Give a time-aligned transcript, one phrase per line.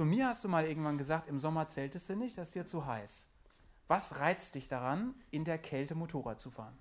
[0.00, 2.64] Zu mir hast du mal irgendwann gesagt, im Sommer zeltest du nicht, das ist dir
[2.64, 3.28] zu heiß.
[3.86, 6.74] Was reizt dich daran, in der Kälte Motorrad zu fahren?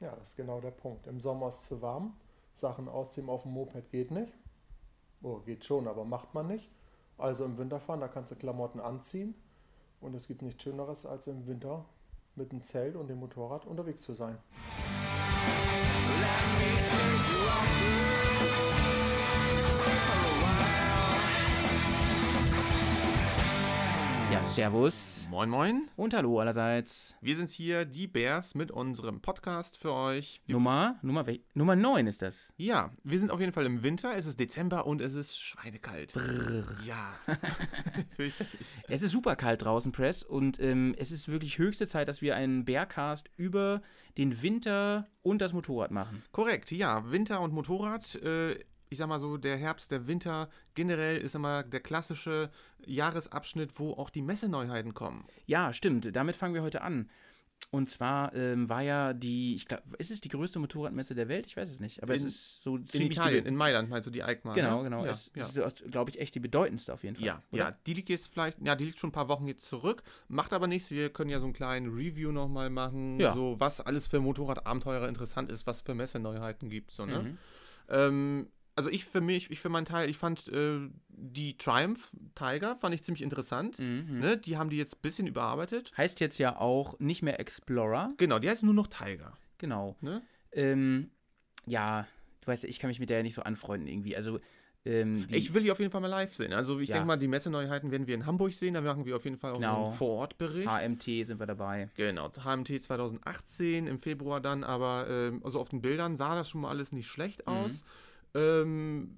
[0.00, 1.06] Ja, das ist genau der Punkt.
[1.06, 2.16] Im Sommer ist es zu warm.
[2.54, 4.32] Sachen ausziehen auf dem Moped geht nicht.
[5.20, 6.70] Oh, geht schon, aber macht man nicht.
[7.18, 9.34] Also im Winter fahren, da kannst du Klamotten anziehen.
[10.00, 11.84] Und es gibt nichts Schöneres, als im Winter
[12.36, 14.38] mit dem Zelt und dem Motorrad unterwegs zu sein.
[24.36, 25.26] Ja, servus.
[25.30, 25.88] Moin, moin.
[25.96, 27.16] Und hallo allerseits.
[27.22, 30.42] Wir sind hier, die Bears, mit unserem Podcast für euch.
[30.44, 32.52] Wir- Nummer, Nummer, Nummer 9 ist das.
[32.58, 34.14] Ja, wir sind auf jeden Fall im Winter.
[34.14, 36.12] Es ist Dezember und es ist schweinekalt.
[36.84, 37.14] Ja.
[38.16, 38.76] Fürchterlich.
[38.88, 42.36] Es ist super kalt draußen, Press, und ähm, es ist wirklich höchste Zeit, dass wir
[42.36, 43.80] einen Bearcast über
[44.18, 46.22] den Winter und das Motorrad machen.
[46.32, 47.10] Korrekt, ja.
[47.10, 48.16] Winter und Motorrad.
[48.16, 52.50] Äh, ich sag mal so, der Herbst, der Winter generell ist immer der klassische
[52.84, 55.26] Jahresabschnitt, wo auch die Messeneuheiten kommen.
[55.46, 56.14] Ja, stimmt.
[56.14, 57.10] Damit fangen wir heute an.
[57.72, 61.46] Und zwar ähm, war ja die, ich glaube, ist es die größte Motorradmesse der Welt?
[61.46, 62.02] Ich weiß es nicht.
[62.02, 64.54] Aber es In- ist so In ziemlich Italien, die, in Mailand meinst du die EICMA?
[64.54, 64.84] Genau, ne?
[64.84, 65.04] genau.
[65.04, 65.64] Ja, es ja.
[65.66, 67.24] ist, glaube ich, echt die bedeutendste auf jeden Fall.
[67.26, 67.58] Ja, oder?
[67.70, 70.52] ja, die liegt jetzt vielleicht, ja, die liegt schon ein paar Wochen jetzt zurück, macht
[70.52, 70.90] aber nichts.
[70.90, 73.34] Wir können ja so einen kleinen Review nochmal machen, Ja.
[73.34, 76.92] so was alles für Motorradabenteurer interessant ist, was für Messeneuheiten gibt.
[76.92, 77.18] So, ne?
[77.20, 77.38] Mhm.
[77.88, 82.76] ähm, also ich für mich, ich für meinen Teil, ich fand äh, die Triumph Tiger,
[82.76, 83.78] fand ich ziemlich interessant.
[83.78, 84.20] Mhm.
[84.20, 84.36] Ne?
[84.38, 85.92] Die haben die jetzt ein bisschen überarbeitet.
[85.96, 88.12] Heißt jetzt ja auch nicht mehr Explorer.
[88.18, 89.32] Genau, die heißt nur noch Tiger.
[89.58, 89.96] Genau.
[90.02, 90.22] Ne?
[90.52, 91.10] Ähm,
[91.66, 92.06] ja,
[92.42, 94.14] du weißt ja, ich kann mich mit der ja nicht so anfreunden irgendwie.
[94.16, 94.38] Also,
[94.84, 96.52] ähm, Ich will die auf jeden Fall mal live sehen.
[96.52, 96.96] Also ich Ja.
[96.96, 98.74] denke mal, die Messeneuheiten werden wir in Hamburg sehen.
[98.74, 99.86] Da machen wir auf jeden Fall auch so Genau.
[99.88, 100.68] einen Vorortbericht.
[100.68, 101.88] HMT sind wir dabei.
[101.96, 106.60] Genau, HMT 2018 im Februar dann, aber ähm, also auf den Bildern sah das schon
[106.60, 107.52] mal alles nicht schlecht Mhm.
[108.36, 109.16] Ähm,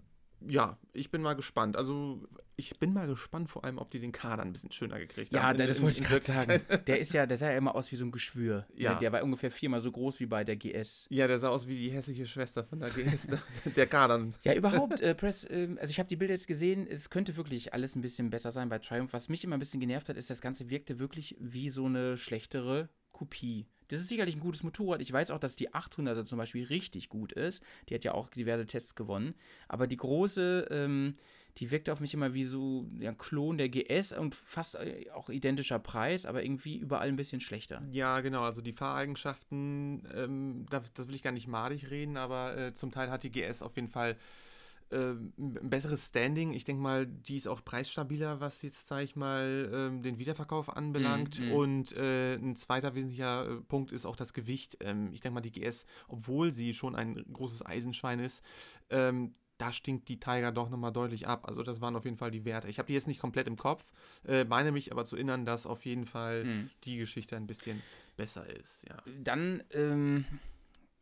[0.48, 1.76] ja, ich bin mal gespannt.
[1.76, 2.22] Also
[2.54, 5.42] ich bin mal gespannt vor allem, ob die den Kader ein bisschen schöner gekriegt Ja,
[5.42, 5.60] haben.
[5.60, 6.62] In- das wollte ich gerade sagen.
[6.86, 8.66] Der ist ja, der sah ja immer aus wie so ein Geschwür.
[8.74, 8.94] Ja.
[9.00, 11.06] Der, war ungefähr viermal so groß wie bei der GS.
[11.10, 13.42] Ja, der sah aus wie die hässliche Schwester von der GS, der-
[13.76, 14.28] der Kader.
[14.44, 17.72] Ja, überhaupt, äh, Press, ähm, also ich habe die Bilder jetzt gesehen, es könnte wirklich
[17.74, 19.12] alles ein bisschen besser sein bei Triumph.
[19.12, 22.16] Was mich immer ein bisschen genervt hat, ist, das Ganze wirkte wirklich wie so eine
[22.16, 23.66] schlechtere Kopie.
[23.88, 25.00] Das ist sicherlich ein gutes Motorrad.
[25.00, 27.62] Ich weiß auch, dass die 800er zum Beispiel richtig gut ist.
[27.88, 29.34] Die hat ja auch diverse Tests gewonnen.
[29.66, 31.14] Aber die große, ähm,
[31.58, 35.28] die wirkte auf mich immer wie so ein Klon der GS und fast äh, auch
[35.30, 37.82] identischer Preis, aber irgendwie überall ein bisschen schlechter.
[37.90, 42.56] Ja, genau, also die Fahreigenschaften, ähm, da, das will ich gar nicht madig reden, aber
[42.56, 44.16] äh, zum Teil hat die GS auf jeden Fall
[44.96, 46.52] ein besseres Standing.
[46.52, 50.74] Ich denke mal, die ist auch preisstabiler, was jetzt, sage ich mal, ähm, den Wiederverkauf
[50.74, 51.40] anbelangt.
[51.40, 51.52] Mhm, mhm.
[51.52, 54.78] Und äh, ein zweiter wesentlicher äh, Punkt ist auch das Gewicht.
[54.80, 58.42] Ähm, ich denke mal, die GS, obwohl sie schon ein großes Eisenschwein ist,
[58.90, 61.46] ähm, da stinkt die Tiger doch nochmal deutlich ab.
[61.48, 62.68] Also das waren auf jeden Fall die Werte.
[62.68, 63.92] Ich habe die jetzt nicht komplett im Kopf,
[64.24, 66.70] äh, meine mich aber zu erinnern, dass auf jeden Fall Mhm.
[66.84, 67.82] die Geschichte ein bisschen
[68.16, 68.84] besser ist.
[68.88, 68.96] Ja.
[69.22, 70.24] Dann, ähm,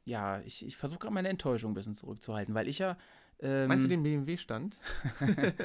[0.07, 2.97] ja, ich, ich versuche gerade meine Enttäuschung ein bisschen zurückzuhalten, weil ich ja.
[3.41, 4.81] Ähm, Meinst du den BMW-Stand?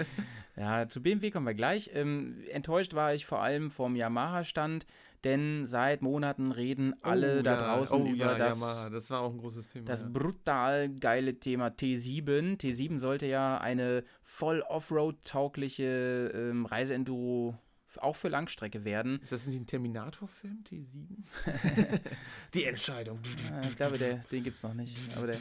[0.58, 1.92] Ja, zu BMW kommen wir gleich.
[1.94, 4.86] Ähm, enttäuscht war ich vor allem vom Yamaha-Stand,
[5.24, 7.76] denn seit Monaten reden alle Oh, da ja.
[7.76, 9.86] draußen oh, über ja, das, Yamaha, das war auch ein großes Thema.
[9.86, 10.10] das ja.
[10.10, 12.60] brutal geile Thema T7.
[12.60, 17.58] T7 sollte ja eine voll Offroad-taugliche ähm, Reiseenduro
[17.98, 19.20] auch für Langstrecke werden.
[19.22, 22.00] Ist das nicht ein Terminator-Film, T7?
[22.54, 23.20] Die Entscheidung.
[23.64, 24.96] Ich glaube, der, den gibt es noch nicht.
[25.18, 25.38] Aber der,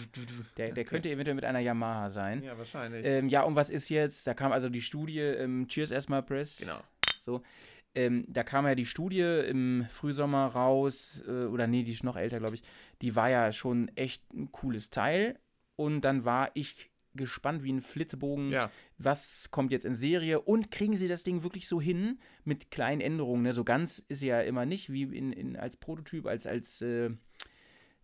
[0.56, 2.42] der, der könnte eventuell mit einer Yamaha sein.
[2.42, 3.04] Ja, wahrscheinlich.
[3.06, 4.26] Ähm, ja, und was ist jetzt?
[4.26, 6.58] Da kam also die Studie, ähm, Cheers erstmal, Press.
[6.58, 6.80] genau.
[7.20, 7.42] So.
[7.94, 12.16] Ähm, da kam ja die Studie im Frühsommer raus, äh, oder nee, die ist noch
[12.16, 12.62] älter, glaube ich.
[13.02, 15.38] Die war ja schon echt ein cooles Teil.
[15.76, 18.70] Und dann war ich gespannt wie ein Flitzebogen, Ja.
[18.98, 23.00] was kommt jetzt in Serie und kriegen sie das Ding wirklich so hin mit kleinen
[23.00, 23.42] Änderungen.
[23.42, 23.52] Ne?
[23.52, 27.10] So ganz ist sie ja immer nicht, wie in, in, als Prototyp, als, als äh,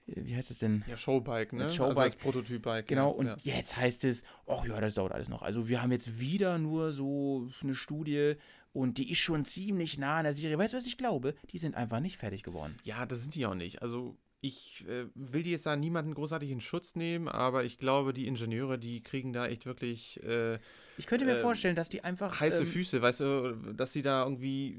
[0.07, 0.85] wie heißt es denn?
[0.87, 1.65] Ja, Showbike, ne?
[1.65, 1.89] Mit Showbike.
[1.89, 2.87] Also als Prototyp-Bike.
[2.87, 3.17] Genau, ja.
[3.17, 3.37] und ja.
[3.57, 5.43] jetzt heißt es, ach ja, das dauert alles noch.
[5.43, 8.35] Also wir haben jetzt wieder nur so eine Studie
[8.73, 10.59] und die ist schon ziemlich nah an der Serie.
[10.59, 11.35] Weißt du, was ich glaube?
[11.51, 12.77] Die sind einfach nicht fertig geworden.
[12.85, 13.83] Ja, das sind die auch nicht.
[13.83, 18.13] Also ich äh, will die jetzt da niemanden großartig in Schutz nehmen, aber ich glaube,
[18.13, 20.59] die Ingenieure, die kriegen da echt wirklich äh,
[20.99, 22.39] Ich könnte mir Ähm, vorstellen, dass die einfach.
[22.41, 24.79] heiße ähm, Füße, weißt du, dass sie da irgendwie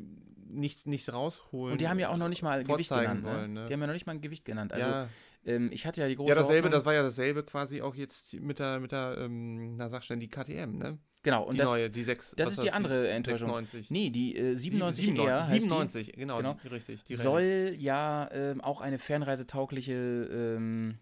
[0.49, 1.73] nichts, nichts rausholen.
[1.73, 3.23] Und die haben ja auch noch nicht mal ein Gewicht genannt.
[3.23, 3.61] wollen, ne?
[3.61, 3.67] ne?
[3.67, 4.71] Die haben ja noch nicht mal ein Gewicht genannt.
[4.73, 5.09] Also ja,
[5.47, 7.95] ähm, ich hatte ja die große ja, dasselbe, Hoffnung, das war ja dasselbe quasi auch
[7.95, 10.99] jetzt mit der, mit der, ähm, na sag schnell, die KTM, ne?
[11.23, 12.35] Genau, und die das, neue, die 6.
[12.37, 13.49] das ist die andere Enttäuschung.
[13.49, 13.89] 96.
[13.91, 15.61] Nee, die äh, 97 Sieben- R heißt die.
[15.61, 16.57] 97, genau, Genau.
[16.63, 17.03] Die, richtig.
[17.05, 20.99] Die soll ja ähm, auch eine fernreisetaugliche ähm,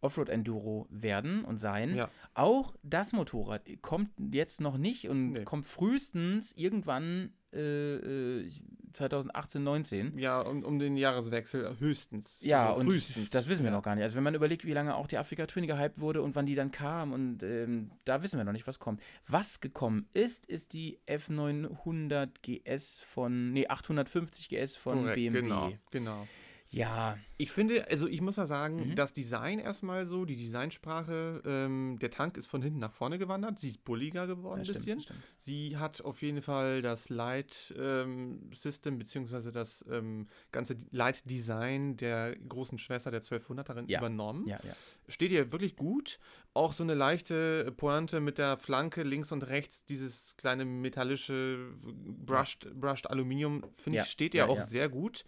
[0.00, 1.94] Offroad-Enduro werden und sein.
[1.94, 2.08] Ja.
[2.34, 5.44] Auch das Motorrad kommt jetzt noch nicht und Nee.
[5.44, 7.96] kommt frühestens irgendwann äh,
[8.40, 8.50] äh,
[8.92, 10.18] 2018, 19.
[10.18, 12.40] Ja, um, um den Jahreswechsel höchstens.
[12.42, 13.30] Ja, Also und frühestens.
[13.30, 13.76] das wissen wir ja.
[13.76, 14.02] noch gar nicht.
[14.04, 16.54] Also wenn man überlegt, wie lange auch die Afrika Twin gehypt wurde und wann die
[16.54, 19.00] dann kam und ähm, da wissen wir noch nicht, was kommt.
[19.26, 25.40] Was gekommen ist, ist die F900 GS von, nee, 850 GS von Korrekt, BMW.
[25.42, 26.28] Genau, genau.
[26.70, 28.94] Ja, Ich finde, also ich muss mal sagen, Mhm.
[28.96, 33.58] das Design erstmal so, die Designsprache, ähm, der Tank ist von hinten nach vorne gewandert,
[33.60, 35.00] sie ist bulliger geworden ja ein bisschen.
[35.00, 35.22] stimmt.
[35.36, 43.10] Sie hat auf jeden Fall das Light-System, beziehungsweise das ähm, ganze Light-Design der großen Schwester
[43.10, 44.00] der 1200erin Ja.
[44.00, 44.46] übernommen.
[44.46, 44.74] Ja, ja.
[45.08, 46.18] Steht ihr wirklich gut.
[46.54, 52.68] Auch so eine leichte Pointe mit der Flanke links und rechts, dieses kleine metallische Brushed,
[52.74, 54.66] brushed Aluminium, finde Ja, ich, steht ihr ja, auch ja.
[54.66, 55.24] sehr gut.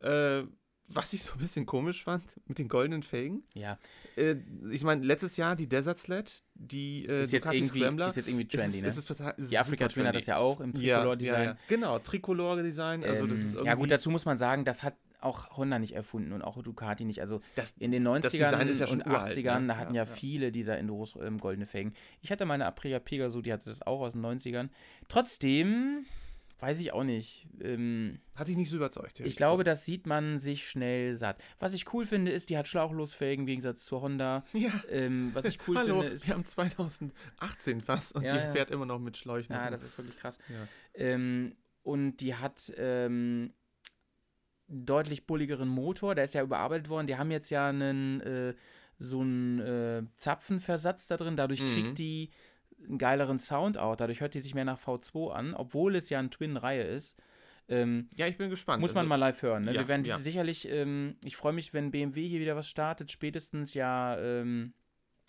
[0.00, 0.44] Äh,
[0.92, 3.42] was ich so ein bisschen komisch fand mit den goldenen Felgen.
[3.54, 3.78] Ja,
[4.16, 4.36] Äh,
[4.70, 8.08] ich meine, letztes Jahr die Desert Sled, die äh, ist, jetzt Ducati irgendwie, Scrambler.
[8.08, 8.88] ist jetzt irgendwie trendy, ist, ne?
[8.88, 11.42] es ist total, es ist die Afrika Twin hat das ja auch im Ja, Tricolor-Design.
[11.44, 11.56] Ja, ja.
[11.68, 13.04] Genau, Tricolor-Design.
[13.04, 16.40] Also Ähm, ja gut, dazu muss man sagen, das hat auch Honda nicht erfunden und
[16.42, 17.20] auch Ducati nicht.
[17.20, 19.66] Also Das- in den 90ern Design ist ja schon und uralt, 80ern, ne?
[19.68, 20.14] da hatten Ja, ja, ja.
[20.16, 21.92] viele dieser Enduros ähm, goldene Felgen.
[22.22, 24.70] Ich hatte meine Aprilia Pegaso, die hatte das auch aus den 90ern.
[25.08, 26.06] Trotzdem,
[26.60, 27.46] weiß ich auch nicht.
[27.60, 29.20] Ähm, Hat dich nicht so überzeugt.
[29.20, 31.42] ich glaube, das sieht man sich schnell satt.
[31.58, 34.44] Was ich cool finde, ist, die hat Schlauchlosfelgen im Gegensatz zur Honda.
[34.52, 34.72] Ja.
[34.90, 36.26] Ähm, was ich cool Hallo, finde, ist.
[36.26, 38.52] wir haben 2018 fast und Ja, die ja.
[38.52, 39.54] fährt immer noch mit Schläuchen.
[39.54, 40.38] Ja, das ist wirklich krass.
[40.48, 40.66] Ja.
[40.94, 43.52] Ähm, und die hat ähm,
[44.68, 47.06] deutlich bulligeren Motor, der ist ja überarbeitet worden.
[47.06, 48.54] Die haben jetzt ja einen äh,
[48.98, 51.72] so einen äh, Zapfenversatz da drin, dadurch Mhm.
[51.72, 52.30] kriegt die
[52.86, 56.18] einen geileren Sound out, dadurch hört die sich mehr nach V2 an, obwohl es ja
[56.18, 57.16] eine Twin-Reihe ist.
[57.68, 58.80] Ähm, ja, ich bin gespannt.
[58.80, 59.64] muss man Also, mal live hören.
[59.64, 59.72] Ne?
[59.72, 60.18] ja, Wir werden ja.
[60.18, 64.72] sicherlich, ähm, ich freue mich, wenn BMW hier wieder was startet, spätestens ja ähm,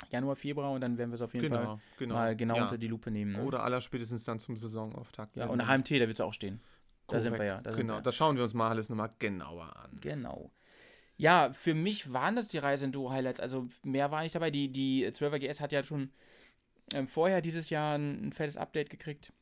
[0.10, 2.16] Januar, Februar und dann werden wir es auf jeden Fall Genau, genau.
[2.16, 2.64] mal genau ja.
[2.64, 3.34] unter die Lupe nehmen.
[3.34, 3.44] Ne?
[3.44, 5.36] Oder aller spätestens dann zum Saisonauftakt.
[5.36, 6.60] ja, und HMT, da wird es auch stehen.
[7.08, 7.62] Da sind wir ja.
[7.62, 8.02] Da genau, wir.
[8.02, 9.98] das schauen wir uns mal alles nochmal genauer an.
[10.02, 10.52] Genau.
[11.18, 13.40] Ja, für mich waren das die Reisenduro-Highlights.
[13.40, 14.50] Also mehr war nicht dabei.
[14.50, 16.10] Die, die 12er GS hat ja schon
[16.94, 19.34] ähm, vorher dieses Jahr ein, ein fettes Update gekriegt.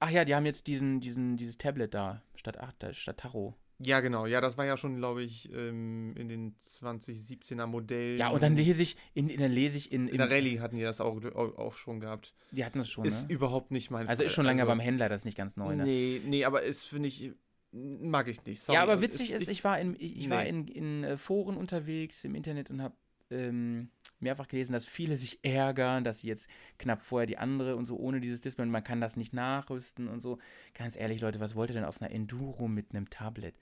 [0.00, 3.54] Ach ja, die haben jetzt diesen, diesen, dieses Tablet da, statt, ach, da, statt Tacho.
[3.80, 4.26] Ja, genau.
[4.26, 8.18] Ja, das war ja schon, glaube ich, ähm, in den 2017er Modellen.
[8.18, 10.82] Ja, und dann lese ich, in, dann lese ich in, In der Rallye hatten die
[10.82, 12.34] das auch, auch, schon gehabt.
[12.50, 13.34] Die hatten das schon, Ist ne?
[13.34, 14.26] überhaupt nicht mein Also Fall.
[14.26, 15.84] ist schon lange also, beim Händler, das ist nicht ganz neu, ne?
[15.84, 17.32] Nee, nee, aber ist, finde ich,
[17.70, 18.62] mag ich nicht.
[18.62, 18.74] Sorry.
[18.74, 20.48] ja, aber Also, witzig ist, ich war in, ich, ich war nee.
[20.48, 22.96] in, in äh, Foren unterwegs im Internet und habe
[23.30, 26.48] ähm, mehrfach gelesen, dass viele sich ärgern, dass sie jetzt
[26.78, 30.08] knapp vorher die andere und so ohne dieses Display und man kann das nicht nachrüsten
[30.08, 30.38] und so.
[30.74, 33.54] Ganz ehrlich, Leute, was wollt ihr denn auf einer Enduro mit einem Tablet?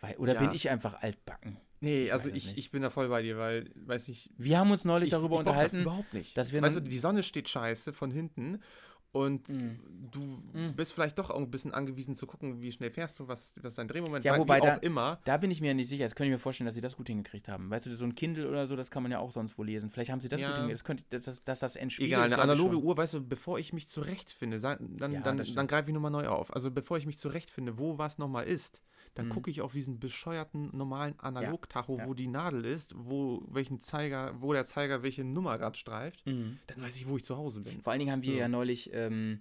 [0.00, 0.40] Weil, oder Ja.
[0.40, 1.56] bin ich einfach altbacken?
[1.80, 4.70] Nee, Ich also ich, ich bin da voll bei dir, weil, weiß nicht, Wir haben
[4.70, 5.76] uns neulich ich, darüber ich unterhalten.
[5.76, 6.36] Das überhaupt nicht.
[6.36, 8.60] dass wir weißt du, die Sonne steht scheiße von hinten
[9.16, 9.80] und Mm.
[10.12, 10.20] du
[10.52, 10.74] Mm.
[10.76, 13.74] bist vielleicht doch auch ein bisschen angewiesen zu gucken, wie schnell fährst du, was, was
[13.74, 15.18] dein Drehmoment Ja, war, wobei wie da- auch immer.
[15.24, 16.04] Da bin ich mir nicht sicher.
[16.04, 17.70] Das könnte ich mir vorstellen, dass sie das gut hingekriegt haben.
[17.70, 19.90] Weißt du, so ein Kindle oder so, das kann man ja auch sonst wohl lesen.
[19.90, 20.48] Vielleicht haben sie das Ja.
[20.48, 20.80] gut hingekriegt.
[20.80, 22.12] Das könnte, dass, das- dass das entspiegelt.
[22.18, 22.76] Egal, eine analoge.
[22.76, 25.94] Uhr, weißt du, bevor ich mich zurechtfinde, dann, dann, Ja, dann, das dann greife ich
[25.94, 26.54] nochmal neu auf.
[26.54, 28.82] Also bevor ich mich zurechtfinde, wo was nochmal ist,
[29.16, 29.30] dann Mhm.
[29.30, 32.06] gucke ich auf diesen bescheuerten normalen Analogtacho, ja.
[32.06, 36.24] wo die Nadel ist, wo welchen Zeiger, wo der Zeiger welche Nummer gerade streift.
[36.26, 36.58] Mhm.
[36.68, 37.80] Dann weiß ich, wo ich zu Hause bin.
[37.82, 38.38] Vor allen Dingen haben wir So.
[38.38, 39.40] ja neulich ähm,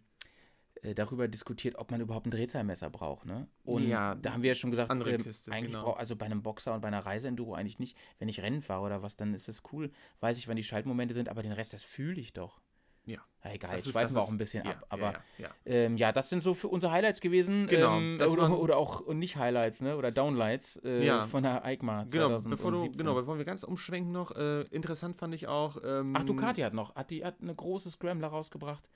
[0.82, 3.26] äh, darüber diskutiert, ob man überhaupt ein Drehzahlmesser braucht.
[3.26, 3.48] Ne?
[3.64, 5.84] Und Ja, da haben wir ja schon gesagt, andere ähm, Kiste, eigentlich genau.
[5.84, 7.98] brauch, also bei einem Boxer und bei einer Reiseenduro eigentlich nicht.
[8.20, 9.92] Wenn ich Rennen fahre oder was, dann ist es cool.
[10.22, 12.62] Weiß ich, wann die Schaltmomente sind, aber den Rest, das fühle ich doch.
[13.06, 13.20] Ja.
[13.44, 14.86] Ja, egal, Das jetzt schweifen wir auch ein bisschen ja, ab.
[14.90, 17.68] Aber ja, ähm, ja, das sind so für unsere Highlights gewesen.
[17.68, 19.98] Genau, ähm, oder, oder auch nicht Highlights, ne?
[19.98, 22.50] Oder Downlights äh, von der EICMA Genau, 2017.
[22.50, 25.78] bevor du, genau, bevor wir ganz umschwenken noch, äh, interessant fand ich auch.
[25.84, 28.90] Ähm, Ach, Ducati hat noch, hat die hat eine große Scrambler rausgebracht,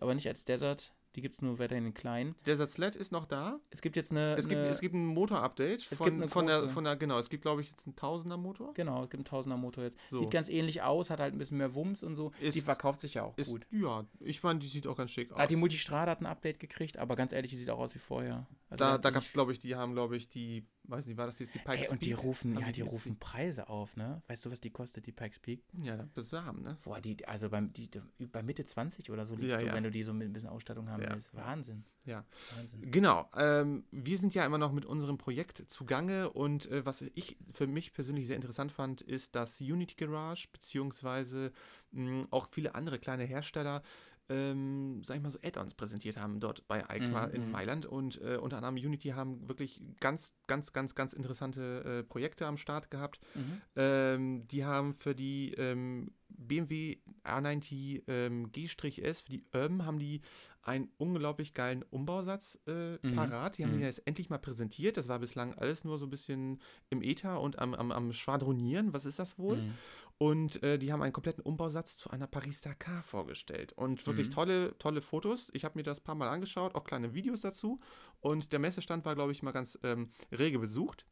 [0.00, 0.92] aber nicht als Desert.
[1.16, 2.34] Die gibt es nur weiterhin in klein.
[2.44, 3.58] Desert Sled ist noch da.
[3.70, 4.36] Es gibt jetzt eine.
[4.36, 6.96] Es gibt, eine es gibt ein Motor-Update Es von, gibt eine von, der, von der,
[6.96, 8.74] genau, es gibt, glaube ich, jetzt einen Tausender-Motor.
[8.74, 9.98] Genau, es gibt einen Tausender Motor jetzt.
[10.10, 10.18] So.
[10.18, 12.32] Sieht ganz ähnlich aus, hat halt ein bisschen mehr Wumms und so.
[12.40, 13.66] Ist- die verkauft sich ja auch Ist, gut.
[13.70, 15.38] ja, ich fand, die sieht auch ganz schick aus.
[15.40, 17.98] Ah, die Multistrada hat ein Update gekriegt, aber ganz ehrlich, die sieht auch aus wie
[17.98, 18.46] vorher.
[18.68, 21.26] Also da da gab es, glaube ich, die haben, glaube ich, die, weiß nicht, war
[21.26, 22.22] das jetzt die Pikes Ey, und die Peak?
[22.22, 24.22] rufen, Haben ja, die rufen Preise auf, ne?
[24.28, 25.62] Weißt du, was die kostet, die Pikes Peak?
[25.82, 26.76] Ja, das besamen, ne?
[26.82, 29.74] Boah, die, also beim, die, die, bei Mitte 20 oder so liegst Ja, du, ja.
[29.74, 31.10] wenn du die so mit ein bisschen Ausstattung haben Ja.
[31.12, 31.34] willst.
[31.34, 31.84] Wahnsinn.
[32.04, 32.24] Ja.
[32.56, 32.90] Wahnsinn.
[32.90, 33.28] Genau.
[33.36, 37.66] Ähm, wir sind ja immer noch mit unserem Projekt zugange und äh, was ich für
[37.66, 41.52] mich persönlich sehr interessant fand, ist, dass Unity Garage beziehungsweise
[41.92, 43.82] mh, auch viele andere kleine Hersteller
[44.28, 47.50] ähm, sag ich mal so, Add-ons präsentiert haben dort bei IQA Mhm, in.
[47.50, 52.46] Mailand und äh, unter anderem Unity haben wirklich ganz, ganz, ganz, ganz interessante äh, Projekte
[52.46, 53.20] am Start gehabt.
[53.34, 53.60] Mhm.
[53.76, 60.20] Ähm, die haben für die ähm, BMW R90 ähm, G-S, für die Urban, haben die
[60.62, 63.14] einen unglaublich geilen Umbausatz äh, Mhm.
[63.14, 63.56] parat.
[63.58, 63.76] Die haben Mhm.
[63.76, 64.96] den jetzt endlich mal präsentiert.
[64.96, 68.92] Das war bislang alles nur so ein bisschen im Äther und am, am, am Schwadronieren.
[68.92, 69.58] Was ist das wohl?
[69.62, 69.74] Mhm.
[70.18, 73.72] Und äh, die haben einen kompletten Umbausatz zu einer Paris-Dakar vorgestellt.
[73.74, 74.32] Und wirklich Mhm.
[74.32, 75.50] tolle, tolle Fotos.
[75.52, 77.80] Ich habe mir das ein paar Mal angeschaut, auch kleine Videos dazu.
[78.20, 81.06] Und der Messestand war, glaube ich, mal ganz ähm, rege besucht.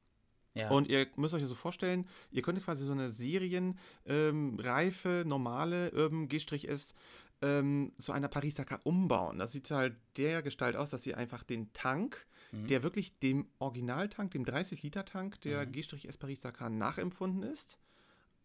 [0.54, 0.70] Ja.
[0.70, 5.90] Und ihr müsst euch das so vorstellen, ihr könnt quasi so eine serienreife, ähm, normale
[5.92, 6.94] Urban G-S
[7.42, 9.38] ähm, zu einer Paris-Dakar umbauen.
[9.38, 12.68] Das sieht halt der Gestalt aus, dass ihr einfach den Tank, Mhm.
[12.68, 15.72] der wirklich dem Originaltank, dem 30-Liter-Tank der Mhm.
[15.72, 17.78] G-S Paris-Dakar nachempfunden ist,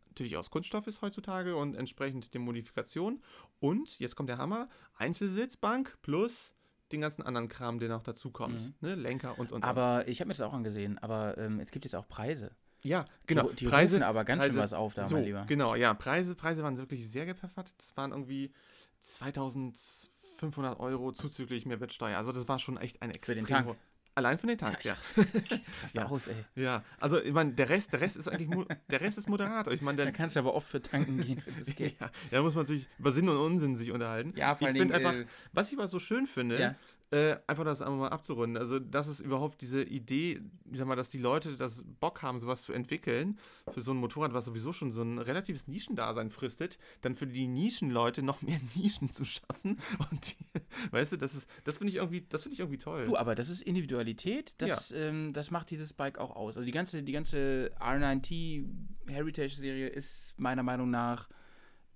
[0.08, 3.22] natürlich aus Kunststoff ist heutzutage und entsprechend den Modifikationen.
[3.60, 6.54] Und, jetzt kommt der Hammer, Einzelsitzbank plus
[6.92, 8.60] den ganzen anderen Kram, der noch dazukommt.
[8.60, 8.74] Mhm.
[8.82, 8.96] Ne?
[8.96, 9.64] Lenker und, und, und.
[9.64, 12.52] aber ich habe mir das auch angesehen, aber ähm, es gibt jetzt auch Preise.
[12.82, 13.50] Ja, genau.
[13.50, 15.46] Die, die rufen aber ganz schön was auf da, so, mein Lieber.
[15.48, 17.74] Genau, ja, Preise, Preise waren wirklich sehr gepfeffert.
[17.78, 18.54] Das waren irgendwie
[19.02, 22.18] 2500 Euro zuzüglich Mehrwertsteuer.
[22.18, 23.76] Also das war schon echt ein Für extrem den Tank.
[24.16, 24.96] Allein für den Tank, ja.
[24.96, 26.06] Krass Ja.
[26.10, 26.36] aus, ey.
[26.56, 29.68] Ja, also ich meine, der Rest, der Rest ist eigentlich der Rest ist moderat.
[29.70, 31.96] Ich meine, Da kannst du aber oft für tanken gehen, für das Geld.
[32.00, 34.34] ja, da muss man natürlich über Sinn und Unsinn sich unterhalten.
[34.36, 36.76] Ja, vor ich einfach, äh, was ich aber so schön finde, Ja.
[37.12, 38.58] Äh, einfach das einmal mal abzurunden.
[38.58, 42.38] Also, das ist überhaupt diese Idee, ich sag mal, dass die Leute das Bock haben,
[42.38, 43.40] sowas zu entwickeln,
[43.72, 47.48] für so ein Motorrad, was sowieso schon so ein relatives Nischendasein fristet, dann für die
[47.48, 49.80] Nischenleute noch mehr Nischen zu schaffen.
[50.12, 53.08] Und die, weißt du, das ist, das finde ich irgendwie, das finde ich irgendwie toll.
[53.08, 56.58] Du, aber das ist Individualität, das, ähm, das macht dieses Bike auch aus.
[56.58, 58.66] Also die ganze, die ganze R9T
[59.08, 61.28] Heritage-Serie ist meiner Meinung nach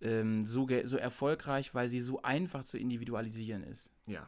[0.01, 3.91] ähm, so, so erfolgreich, weil sie so einfach zu individualisieren ist.
[4.07, 4.27] Ja.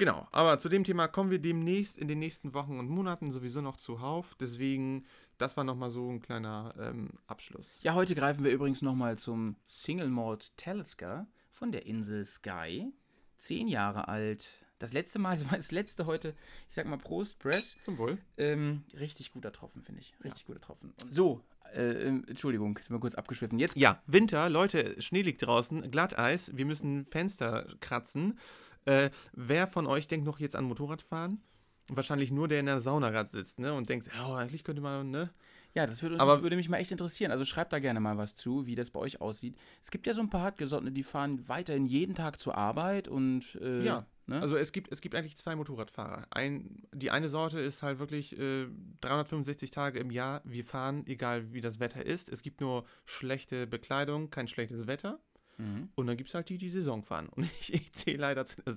[0.00, 3.60] Genau, aber zu dem Thema kommen wir demnächst in den nächsten Wochen und Monaten sowieso
[3.60, 4.34] noch zuhauf.
[4.40, 5.04] Deswegen,
[5.36, 7.78] das war nochmal so ein kleiner ähm, Abschluss.
[7.82, 12.90] Ja, heute greifen wir übrigens nochmal zum Single Malt Talisker von der Insel Sky.
[13.36, 14.48] Zehn Jahre alt.
[14.78, 16.34] Das letzte Mal, das war das letzte heute,
[16.70, 17.76] ich sag mal Prost, Press.
[17.82, 18.16] Zum Wohl.
[18.38, 20.14] Ähm, richtig guter Tropfen, finde ich.
[20.24, 20.94] Richtig guter Tropfen.
[21.02, 23.58] Und so, äh, ähm, Entschuldigung, sind wir kurz abgeschwiffen.
[23.58, 28.38] Jetzt Ja, Winter, Leute, Schnee liegt draußen, Glatteis, wir müssen Fenster kratzen.
[28.86, 31.40] Äh, wer von euch denkt noch jetzt an Motorradfahren?
[31.88, 33.72] Wahrscheinlich nur der in der Sauna gerade sitzt, ne?
[33.74, 35.30] Und denkt, oh, eigentlich könnte man, ne?
[35.74, 37.30] Ja, das würde, Aber- würde mich mal echt interessieren.
[37.30, 39.56] Also schreibt da gerne mal was zu, wie das bei euch aussieht.
[39.82, 43.56] Es gibt ja so ein paar Hartgesottene, die fahren weiterhin jeden Tag zur Arbeit und
[43.60, 44.40] äh, Ja, ne?
[44.40, 46.26] Also es gibt, es gibt eigentlich zwei Motorradfahrer.
[46.30, 48.66] Ein, die eine Sorte ist halt wirklich äh,
[49.00, 52.28] 365 Tage im Jahr, wir fahren, egal wie das Wetter ist.
[52.28, 55.20] Es gibt nur schlechte Bekleidung, kein schlechtes Wetter.
[55.60, 55.88] Mhm.
[55.94, 57.28] Und dann gibt es halt die, die Saison fahren.
[57.28, 58.74] Und ich, ich zähle leider zu der,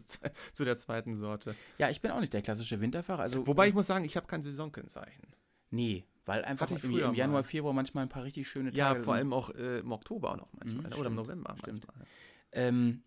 [0.54, 1.56] zu der zweiten Sorte.
[1.78, 3.22] ja, ich bin auch nicht der klassische Winterfahrer.
[3.24, 5.28] Also, Wobei ich muss sagen, ich habe kein Saisonkennzeichen.
[5.72, 7.44] Nee, weil einfach Hatte ich früher im Januar, mal.
[7.44, 9.20] Februar manchmal ein paar richtig schöne Ja, Tage vor sind.
[9.20, 10.86] allem auch äh, im Oktober auch noch manchmal.
[10.86, 10.94] Mhm?
[10.94, 11.88] Oder im stimmt, November stimmt.
[11.88, 12.08] manchmal.
[12.52, 13.04] Ähm,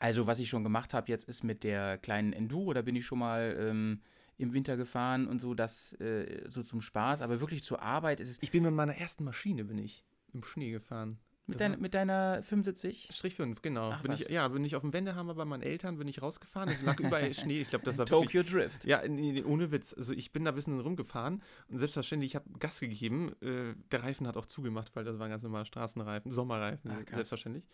[0.00, 3.06] also, was ich schon gemacht habe jetzt ist mit der kleinen Enduro, da bin ich
[3.06, 4.00] schon mal ähm,
[4.36, 7.22] im Winter gefahren und so, das äh, so zum Spaß.
[7.22, 8.38] Aber wirklich zur Arbeit ist es.
[8.42, 11.18] Ich bin mit meiner ersten Maschine, bin ich im Schnee gefahren.
[11.46, 13.08] Mit, dein, mit deiner 75?
[13.10, 13.90] Strich 5, genau.
[13.92, 14.20] Ach, bin was.
[14.20, 16.68] ich, ja, bin ich auf dem Wendehammer bei meinen Eltern, bin ich rausgefahren.
[16.68, 17.60] Es lag überall Schnee.
[17.60, 18.84] Ich glaube, das war wirklich, Tokyo Drift.
[18.84, 19.92] Ja, nee, nee, ohne Witz.
[19.92, 23.32] Also ich bin da ein bisschen rumgefahren und selbstverständlich, ich habe Gas gegeben.
[23.42, 27.16] Äh, der Reifen hat auch zugemacht, weil das waren ganz normale Straßenreifen, Sommerreifen, krass.
[27.16, 27.64] selbstverständlich.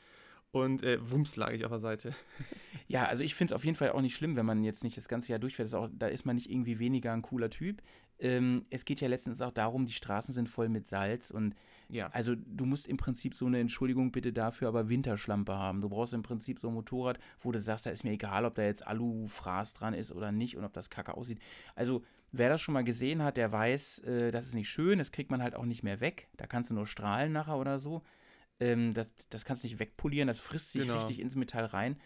[0.51, 2.15] Und äh, wumms lag ich auf der Seite.
[2.91, 4.97] Ja, also ich finde es auf jeden Fall auch nicht schlimm, wenn man jetzt nicht
[4.97, 5.75] das ganze Jahr durchfährt.
[5.75, 7.83] Auch, da ist man nicht irgendwie weniger ein cooler Typ.
[8.19, 11.55] Ähm, es geht ja letztens auch darum, die Straßen sind voll mit Salz und
[11.91, 12.09] Ja.
[12.09, 15.81] also du musst im Prinzip so eine Entschuldigung bitte dafür aber Winterschlampe haben.
[15.81, 18.55] Du brauchst im Prinzip so ein Motorrad, wo du sagst, da ist mir egal, ob
[18.55, 21.39] da jetzt Alufraß dran ist oder nicht und ob das kacke aussieht.
[21.75, 25.13] Also wer das schon mal gesehen hat, der weiß, äh, das ist nicht schön, das
[25.13, 26.29] kriegt man halt auch nicht mehr weg.
[26.37, 28.03] Da kannst du nur strahlen nachher oder so.
[28.61, 30.95] Ähm, das, das kannst du nicht wegpolieren, das frisst sich Genau.
[30.97, 31.97] richtig ins Metall rein.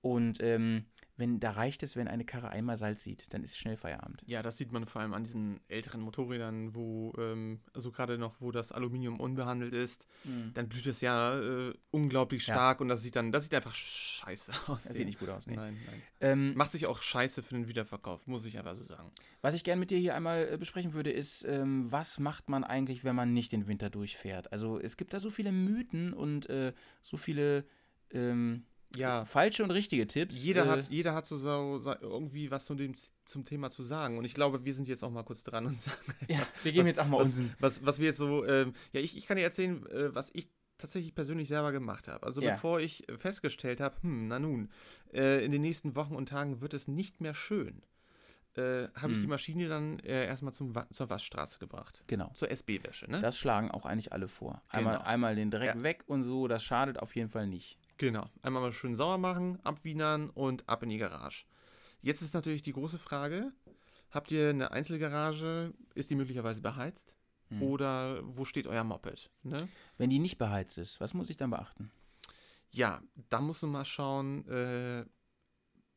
[0.00, 0.84] Und ähm,
[1.16, 4.22] wenn, da reicht es, wenn eine Karre einmal Salz sieht, dann ist schnell Feierabend.
[4.26, 8.40] Ja, das sieht man vor allem an diesen älteren Motorrädern, wo, ähm, also gerade noch,
[8.40, 10.06] wo das Aluminium unbehandelt ist,
[10.54, 12.54] dann blüht es ja äh, unglaublich Ja.
[12.54, 14.84] stark und das sieht dann, das sieht einfach scheiße aus.
[14.84, 15.46] Das sieht nicht gut aus.
[15.46, 15.56] Nee.
[15.56, 16.02] Nein, nein.
[16.20, 19.10] Ähm, Macht sich auch scheiße für den Wiederverkauf, muss ich einfach so sagen.
[19.42, 22.64] Was ich gerne mit dir hier einmal äh, besprechen würde, ist, ähm, was macht man
[22.64, 24.52] eigentlich, wenn man nicht den Winter durchfährt?
[24.52, 27.64] Also es gibt da so viele Mythen und äh, so viele
[28.10, 30.42] ähm, Ja, falsche und richtige Tipps.
[30.44, 34.16] jeder, äh, hat, jeder hat so, so, irgendwie was zu dem, zum Thema zu sagen
[34.18, 35.96] und ich glaube, wir sind jetzt auch mal kurz dran und sagen,
[36.28, 37.54] Ja, wir geben was- jetzt auch mal was, unseren.
[37.58, 40.48] was, was wir jetzt so, ähm, ja, ich, ich kann dir erzählen, äh, was ich
[40.78, 42.24] tatsächlich persönlich selber gemacht habe.
[42.26, 42.52] Also Ja.
[42.52, 44.70] bevor ich festgestellt habe, hm, na nun,
[45.12, 47.82] äh, in den nächsten Wochen und Tagen wird es nicht mehr schön,
[48.56, 49.22] äh, habe ich Mhm.
[49.22, 52.02] die Maschine dann äh, erstmal zum Wa zur Waschstraße gebracht.
[52.06, 52.30] Genau.
[52.34, 53.20] Zur SB-Wäsche, ne?
[53.20, 54.62] Das schlagen auch eigentlich alle vor.
[54.68, 55.06] Einmal, Genau.
[55.06, 55.82] einmal den Dreck Ja.
[55.82, 57.78] weg und so, das schadet auf jeden Fall nicht.
[57.98, 58.28] Genau.
[58.42, 61.46] Einmal mal schön sauer machen, abwienern und ab in die Garage.
[62.02, 63.52] Jetzt ist natürlich die große Frage:
[64.10, 65.72] Habt ihr eine Einzelgarage?
[65.94, 67.14] Ist die möglicherweise beheizt?
[67.48, 67.62] Hm.
[67.62, 69.30] Oder wo steht euer Moped?
[69.42, 69.68] Ne?
[69.98, 71.90] Wenn die nicht beheizt ist, was muss ich dann beachten?
[72.70, 73.00] Ja,
[73.30, 75.04] da musst du mal schauen, äh,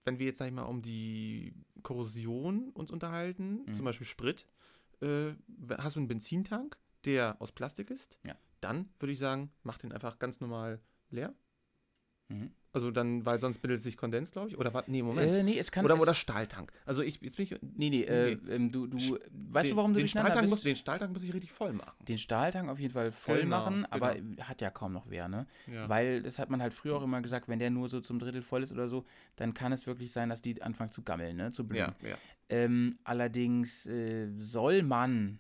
[0.05, 1.53] wenn wir jetzt, sag ich mal, um die
[1.83, 3.73] Korrosion uns unterhalten, Mhm.
[3.73, 4.45] zum Beispiel Sprit,
[5.01, 5.31] äh,
[5.77, 8.35] hast du einen Benzintank, der aus Plastik ist, Ja.
[8.61, 10.79] dann würde ich sagen, mach den einfach ganz normal
[11.09, 11.33] leer.
[12.29, 12.51] Mhm.
[12.71, 14.57] Also dann, weil sonst bildet sich Kondens, glaube ich.
[14.59, 14.87] Oder was?
[14.87, 15.33] Nee, Moment.
[15.33, 15.83] Äh, nee, es kann.
[15.83, 16.71] oder, es, oder Stahltank.
[16.85, 17.55] Also ich, jetzt bin ich.
[17.75, 20.51] Nee, nee, äh, ähm, du, du, weißt den, du, warum du den Stahltank bist?
[20.51, 21.95] muss, Den Stahltank muss ich richtig voll machen.
[22.07, 24.43] den Stahltank auf jeden Fall voll Genau, machen, aber genau.
[24.43, 25.47] hat ja kaum noch wer, ne?
[25.65, 25.89] Ja.
[25.89, 28.43] Weil das hat man halt früher auch immer gesagt, wenn der nur so zum Drittel
[28.43, 29.03] voll ist oder so,
[29.35, 31.51] dann kann es wirklich sein, dass die anfangen zu gammeln, ne?
[31.51, 31.95] Zu blühen.
[32.03, 32.17] ja, ja.
[32.49, 35.39] Ähm, allerdings äh, soll man,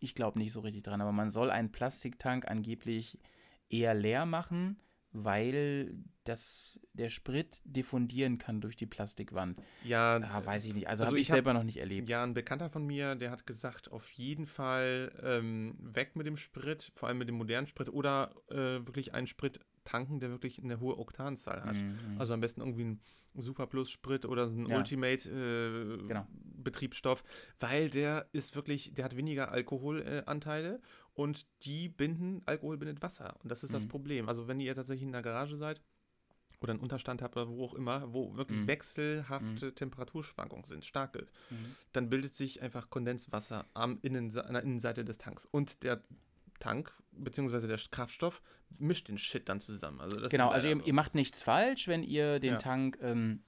[0.00, 3.18] ich glaube nicht so richtig dran, aber man soll einen Plastiktank angeblich
[3.68, 4.78] eher leer machen,
[5.12, 9.60] weil das, der Sprit diffundieren kann durch die Plastikwand.
[9.84, 10.88] Ja, Ja, weiß ich nicht.
[10.88, 12.08] Also, Also habe ich, ich hab- selber noch nicht erlebt.
[12.08, 16.36] Ja, ein Bekannter von mir, der hat gesagt, auf jeden Fall ähm, weg mit dem
[16.36, 18.54] Sprit, vor allem mit dem modernen Sprit oder äh,
[18.86, 21.76] wirklich einen Sprit tanken, der wirklich eine hohe Oktanzahl hat.
[21.76, 22.16] Mhm.
[22.18, 23.00] Also am besten irgendwie ein
[23.34, 24.76] Super Plus Sprit oder so ein Ja.
[24.76, 26.26] Ultimate äh, Genau.
[26.62, 27.24] Betriebsstoff,
[27.58, 30.80] weil der ist wirklich, der hat weniger Alkoholanteile äh,
[31.20, 33.88] und die binden, Alkohol bindet Wasser und das ist das Mhm.
[33.88, 34.28] Problem.
[34.28, 35.80] Also wenn ihr tatsächlich in der Garage seid
[36.60, 38.66] oder einen Unterstand habt oder wo auch immer, wo wirklich Mhm.
[38.66, 41.74] wechselhafte Temperaturschwankungen sind, starke, Mhm.
[41.92, 45.46] dann bildet sich einfach Kondenswasser am Innense an der Innenseite des Tanks.
[45.46, 46.02] Und der
[46.58, 48.42] Tank, beziehungsweise der Kraftstoff,
[48.78, 50.00] mischt den Shit dann zusammen.
[50.00, 50.84] Also das Genau, also ihr, so.
[50.84, 52.58] ihr macht nichts falsch, wenn ihr den Ja.
[52.58, 53.42] Tank ähm,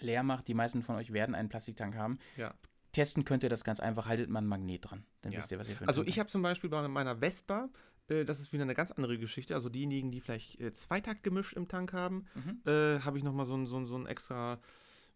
[0.00, 0.48] leer macht.
[0.48, 2.18] Die meisten von euch werden einen Plastiktank haben.
[2.36, 2.54] Ja.
[2.92, 5.04] Testen könnt ihr das ganz einfach, haltet mal ein Magnet dran.
[5.22, 5.38] Dann Ja.
[5.38, 7.70] wisst ihr, was ihr für einen Also ich habe zum Beispiel bei meiner Vespa,
[8.08, 11.68] äh, das ist wieder eine ganz andere Geschichte, also diejenigen, die vielleicht äh, Zweitaktgemisch im
[11.68, 12.26] Tank haben.
[12.34, 12.60] Mhm.
[12.70, 14.60] äh, habe ich nochmal so ein, so, ein, so ein extra,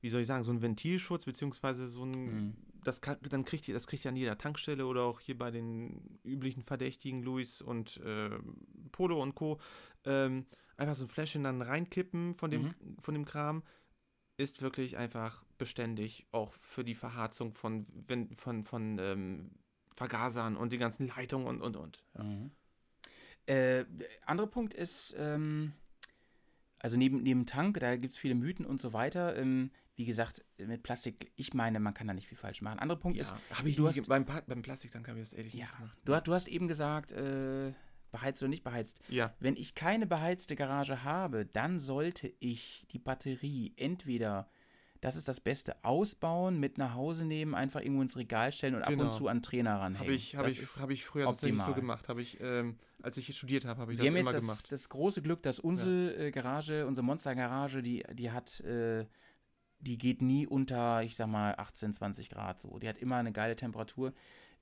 [0.01, 2.57] wie soll ich sagen, so ein Ventilschutz, beziehungsweise so ein, Mhm.
[2.83, 5.51] das kann, dann kriegt ihr, das kriegt ihr an jeder Tankstelle oder auch hier bei
[5.51, 8.31] den üblichen Verdächtigen, Luis und äh,
[8.93, 9.61] Polo und Co.
[10.05, 10.47] Ähm,
[10.79, 12.75] einfach so ein Fläschchen dann reinkippen von dem, Mhm.
[13.01, 13.63] von dem Kram.
[14.39, 19.51] Ist wirklich einfach beständig, auch für die Verharzung von, wenn, von, von ähm,
[19.95, 22.05] Vergasern und die ganzen Leitungen und und und.
[22.17, 22.23] Ja.
[22.25, 22.51] Mhm.
[23.47, 23.85] Äh,
[24.27, 25.73] anderer Punkt ist, ähm,
[26.79, 29.37] also neben, neben Tank, da gibt es viele Mythen und so weiter.
[29.37, 32.79] Ähm, wie gesagt, mit Plastik, ich meine, man kann da nicht viel falsch machen.
[32.81, 35.55] Anderer Punkt ist, habe ich du hast- beim, Pa- beim Plastiktank habe ich das ehrlich
[35.55, 35.99] ja, gemacht.
[36.05, 37.73] du, hast- du hast eben gesagt, äh,
[38.11, 38.99] beheizt oder nicht beheizt.
[39.09, 44.49] Ja, Wenn ich keine beheizte Garage habe, dann sollte ich die Batterie entweder,
[45.01, 48.83] das ist das Beste, ausbauen, mit nach Hause nehmen, einfach irgendwo ins Regal stellen und
[48.83, 49.05] ab Genau.
[49.05, 49.99] und zu an Trainer ranhängen.
[50.05, 51.99] habe ich, hab ich, hab ich früher tatsächlich so optimal.
[51.99, 52.19] gemacht.
[52.19, 54.73] Ich, ähm, als ich studiert habe, habe ich wir das haben immer jetzt das, gemacht.
[54.73, 59.07] das große Glück, dass unsere äh, Garage, unsere Monster-Garage, die, die hat, äh,
[59.81, 62.79] die geht nie unter, ich sag mal, 18, 20 Grad so.
[62.79, 64.15] Die hat immer eine geile Temperatur.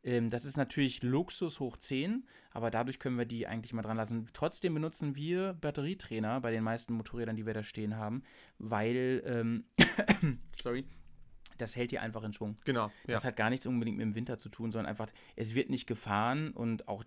[0.05, 3.97] Ähm, das ist natürlich Luxus hoch 10, aber dadurch können wir die eigentlich mal dran
[3.97, 4.29] lassen.
[4.33, 8.23] Trotzdem benutzen wir Batterietrainer bei den meisten Motorrädern, die wir da stehen haben,
[8.59, 9.65] weil, ähm,
[10.61, 10.85] sorry,
[11.59, 12.57] das hält die einfach in Schwung.
[12.65, 12.93] Genau, ja.
[13.07, 15.87] Das hat gar nichts unbedingt mit dem Winter zu tun, sondern einfach, es wird nicht
[15.87, 17.05] gefahren und auch,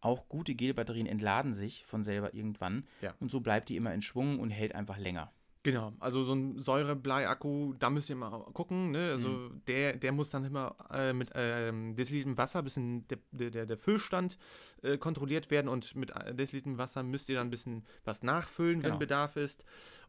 [0.00, 2.86] auch gute Gelbatterien entladen sich von selber irgendwann.
[3.02, 3.14] Ja.
[3.20, 5.32] Und so bleibt die immer in Schwung und hält einfach länger.
[5.64, 9.12] Genau, also so ein Säure-Blei-Akku, da müsst ihr mal gucken, ne?
[9.12, 9.62] Also Mhm.
[9.68, 14.38] der, der muss dann immer äh, mit ähm, Dezilitern Wasser, bisschen der, der, der- Füllstand
[14.82, 18.80] äh, kontrolliert werden und mit äh, Dezilitern Wasser müsst ihr dann ein bisschen was nachfüllen,
[18.80, 18.94] Genau.
[18.94, 19.64] wenn Bedarf ist.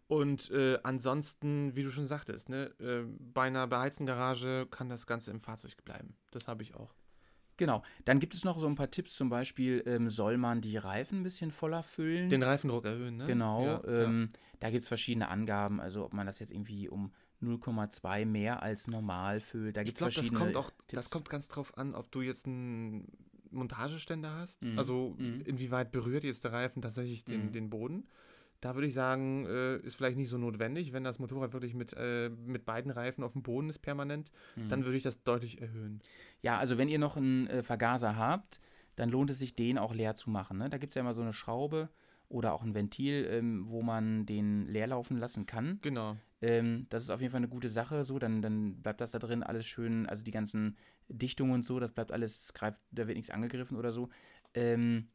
[0.07, 5.05] Und äh, ansonsten, wie du schon sagtest, ne, äh, bei einer beheizten Garage kann das
[5.05, 6.15] Ganze im Fahrzeug bleiben.
[6.31, 6.93] Das habe ich auch.
[7.65, 7.81] Genau.
[8.05, 11.19] Dann gibt es noch so ein paar Tipps, zum Beispiel ähm, soll man die Reifen
[11.19, 12.29] ein bisschen voller füllen.
[12.29, 13.25] Den Reifendruck erhöhen, ne?
[13.25, 17.11] Genau, Ja, ähm, da gibt es verschiedene Angaben, also ob man das jetzt irgendwie um
[17.41, 19.77] 0,2 mehr als normal füllt.
[19.77, 20.93] Da Ich gibt es glaube, das verschiedene kommt auch, Tipps.
[21.03, 23.07] das kommt ganz drauf an, ob du jetzt einen
[23.51, 24.63] Montageständer hast.
[24.63, 24.77] Mhm.
[24.79, 25.41] Also Mhm.
[25.45, 27.51] inwieweit berührt jetzt der Reifen tatsächlich den, Mhm.
[27.53, 28.07] den Boden.
[28.63, 31.93] Da würde ich sagen, äh, ist vielleicht nicht so notwendig, wenn das Motorrad wirklich mit,
[31.97, 34.69] äh, mit beiden Reifen auf dem Boden ist permanent, Mhm.
[34.69, 36.01] dann würde ich das deutlich erhöhen.
[36.41, 38.61] Ja, also wenn ihr noch einen äh, Vergaser habt,
[38.95, 40.57] dann lohnt es sich, den auch leer zu machen.
[40.59, 40.69] Ne?
[40.69, 41.89] Da gibt es ja immer so eine Schraube
[42.29, 45.79] oder auch ein Ventil, ähm, wo man den leer laufen lassen kann.
[45.81, 46.15] Genau.
[46.41, 48.05] Ähm, das ist auf jeden Fall eine gute Sache.
[48.05, 50.77] So, dann, dann bleibt das da drin alles schön, also die ganzen
[51.09, 54.07] Dichtungen und so, das bleibt alles, greift, da wird nichts angegriffen oder so.
[54.53, 55.09] Ähm,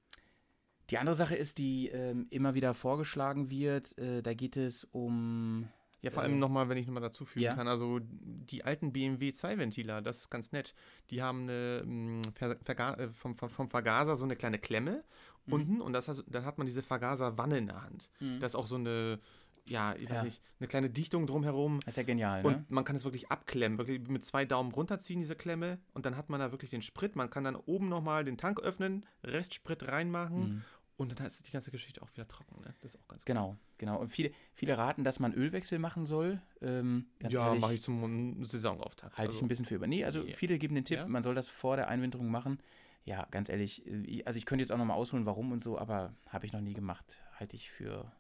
[0.91, 5.69] Die andere Sache ist, die ähm, immer wieder vorgeschlagen wird, äh, da geht es um.
[6.01, 7.55] Ja, vor Äh, allem nochmal, wenn ich nochmal dazu fügen ja.
[7.55, 10.75] kann, also die alten BMW Zeiventiler, das ist ganz nett.
[11.11, 15.03] Die haben eine, mh, Ver Verga äh, vom, vom, vom Vergaser so eine kleine Klemme
[15.47, 15.53] Mhm.
[15.55, 18.11] unten und das, dann hat man diese Vergaserwanne in der Hand.
[18.21, 18.39] Mhm.
[18.39, 19.19] Da ist auch so eine,
[19.67, 20.23] ja, ich weiß Ja.
[20.25, 21.81] nicht, eine kleine Dichtung drumherum.
[21.81, 22.49] Das ist ja genial, ne?
[22.49, 25.79] Und man kann es wirklich abklemmen, wirklich mit zwei Daumen runterziehen, diese Klemme.
[25.95, 27.17] Und dann hat man da wirklich den Sprit.
[27.17, 30.41] Man kann dann oben nochmal den Tank öffnen, Restsprit reinmachen.
[30.41, 30.63] Mhm.
[30.99, 32.61] Und dann ist die ganze Geschichte auch wieder trocken.
[32.61, 32.75] Ne?
[32.83, 33.27] Das ist auch ganz gut.
[33.27, 33.99] Genau, genau.
[33.99, 36.43] Und viele, viele raten, dass man Ölwechsel machen soll.
[36.61, 39.17] Ähm, ganz ja, mache ich zum Saisonauftakt.
[39.17, 39.87] halte ich ein bisschen für über.
[39.87, 40.35] Nee, also Nee.
[40.35, 41.07] viele geben den Tipp, Ja?
[41.09, 42.59] man soll das vor der Einwinterung machen.
[43.05, 45.79] Ja, ganz ehrlich, äh, ich- also ich könnte jetzt auch nochmal ausholen, warum und so,
[45.79, 47.19] aber habe ich noch nie gemacht.
[47.39, 48.11] Halte ich für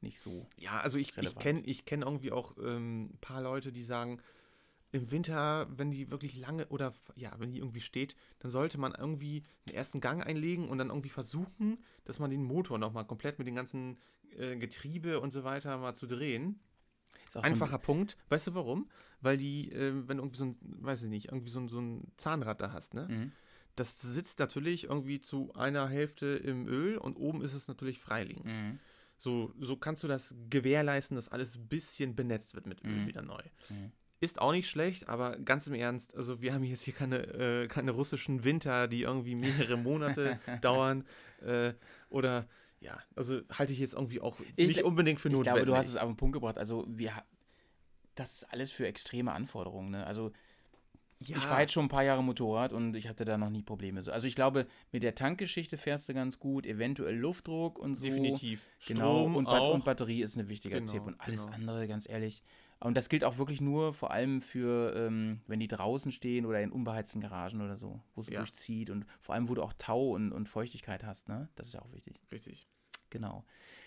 [0.00, 0.46] nicht so.
[0.56, 4.20] Ja, also ich, ich kenne ich kenn irgendwie auch ähm, ein paar Leute, die sagen,
[4.92, 8.92] im Winter, wenn die wirklich lange oder ja, wenn die irgendwie steht, dann sollte man
[8.94, 13.38] irgendwie den ersten Gang einlegen und dann irgendwie versuchen, dass man den Motor nochmal komplett
[13.38, 13.98] mit den ganzen
[14.36, 16.60] äh, Getriebe und so weiter mal zu drehen.
[17.30, 18.16] So ein- Einfacher Punkt.
[18.28, 18.88] Weißt du warum?
[19.22, 21.80] Weil die, äh, wenn du irgendwie so ein, weiß ich nicht, irgendwie so ein, so
[21.80, 23.08] ein Zahnrad da hast, ne?
[23.08, 23.32] Mhm.
[23.74, 28.44] Das sitzt natürlich irgendwie zu einer Hälfte im Öl und oben ist es natürlich freiliegend.
[28.44, 28.78] Mhm.
[29.16, 33.06] So, so kannst du das gewährleisten, dass alles ein bisschen benetzt wird mit Öl Mhm.
[33.06, 33.42] wieder neu.
[34.22, 37.16] Ist auch nicht schlecht, aber ganz im Ernst, also wir haben jetzt hier keine,
[37.64, 41.04] äh, keine russischen Winter, die irgendwie mehrere Monate dauern.
[41.44, 41.72] Äh,
[42.08, 42.46] oder
[42.78, 45.64] ja, also halte ich jetzt irgendwie auch Ich nicht unbedingt für Ich notwendig.
[45.64, 46.56] glaube, du hast es auf den Punkt gebracht.
[46.56, 47.12] Also wir,
[48.14, 49.90] das ist alles für extreme Anforderungen.
[49.90, 50.06] Ne?
[50.06, 50.30] Also
[51.18, 53.62] ja, ich fahre jetzt schon ein paar Jahre Motorrad und ich hatte da noch nie
[53.62, 54.02] Probleme.
[54.04, 54.12] So.
[54.12, 58.04] Also ich glaube, mit der Tankgeschichte fährst du ganz gut, eventuell Luftdruck und so.
[58.06, 58.64] definitiv.
[58.86, 59.74] Genau, Strom und, auch.
[59.74, 61.02] und Batterie ist ein wichtiger Genau, Tipp.
[61.06, 61.54] Und alles genau.
[61.56, 62.42] andere, ganz ehrlich.
[62.82, 66.60] Und das gilt auch wirklich nur vor allem für, ähm, wenn die draußen stehen oder
[66.60, 68.38] in unbeheizten Garagen oder so, wo es Ja.
[68.38, 71.28] durchzieht und vor allem, wo du auch Tau und, und Feuchtigkeit hast.
[71.28, 71.48] Ne?
[71.54, 72.20] Das ist ja auch wichtig.
[72.32, 72.66] Richtig.
[73.10, 73.44] Genau.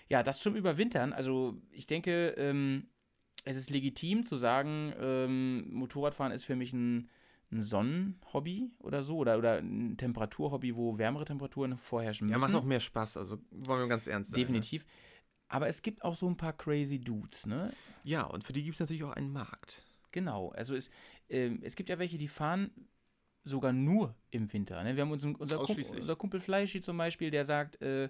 [0.08, 1.12] Ja, das zum Überwintern.
[1.14, 2.88] Also ich denke, ähm,
[3.44, 7.10] es ist legitim zu sagen, ähm, Motorradfahren ist für mich ein,
[7.52, 12.52] ein Sonnenhobby oder so oder, oder ein Temperaturhobby, wo wärmere Temperaturen vorherrschen Ja, müssen.
[12.52, 14.40] macht auch mehr Spaß, also wollen wir ganz ernst sein.
[14.40, 14.44] Ne?
[15.48, 17.72] Aber es gibt auch so ein paar crazy Dudes, ne?
[18.04, 19.84] Ja, und für die gibt es natürlich auch einen Markt.
[20.12, 20.50] Genau.
[20.52, 20.90] Also es,
[21.30, 22.72] ähm, es gibt ja welche, die fahren
[23.44, 24.84] sogar nur im Winter.
[24.84, 24.96] Ne?
[24.96, 28.10] Wir haben unseren, unser, Kumpel, unser Kumpel Fleischi zum Beispiel, der sagt, äh,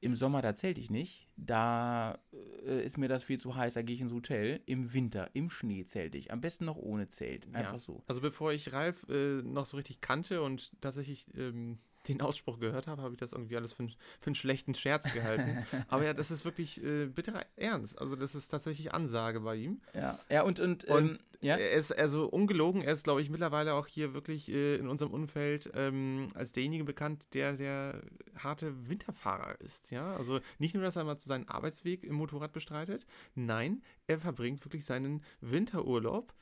[0.00, 1.28] im Sommer, da zählte ich nicht.
[1.36, 2.18] Da
[2.66, 4.60] äh, ist mir das viel zu heiß, da gehe ich ins Hotel.
[4.66, 6.32] Im Winter, im Schnee zählte ich.
[6.32, 7.46] Am besten noch ohne Zelt.
[7.54, 7.78] Einfach ja.
[7.78, 8.02] so.
[8.08, 11.78] Also bevor ich Ralf äh, noch so richtig kannte und tatsächlich ähm,
[12.08, 15.12] den Ausspruch gehört habe, habe ich das irgendwie alles für, einen- für einen schlechten Scherz
[15.12, 15.64] gehalten.
[15.88, 17.98] Aber ja, das ist wirklich äh, bitterer Ernst.
[18.00, 19.80] Also das ist tatsächlich Ansage bei ihm.
[19.94, 21.56] Ja, ja und, und, Und ähm, ja?
[21.56, 25.12] Er ist also ungelogen, er ist, glaube ich, mittlerweile auch hier wirklich äh, in unserem
[25.12, 28.00] Umfeld ähm, als derjenige bekannt, der der
[28.38, 29.90] harte Winterfahrer ist.
[29.90, 34.18] Ja, also nicht nur, dass er mal zu seinen Arbeitsweg im Motorrad bestreitet, nein, er
[34.20, 36.32] verbringt wirklich seinen Winterurlaub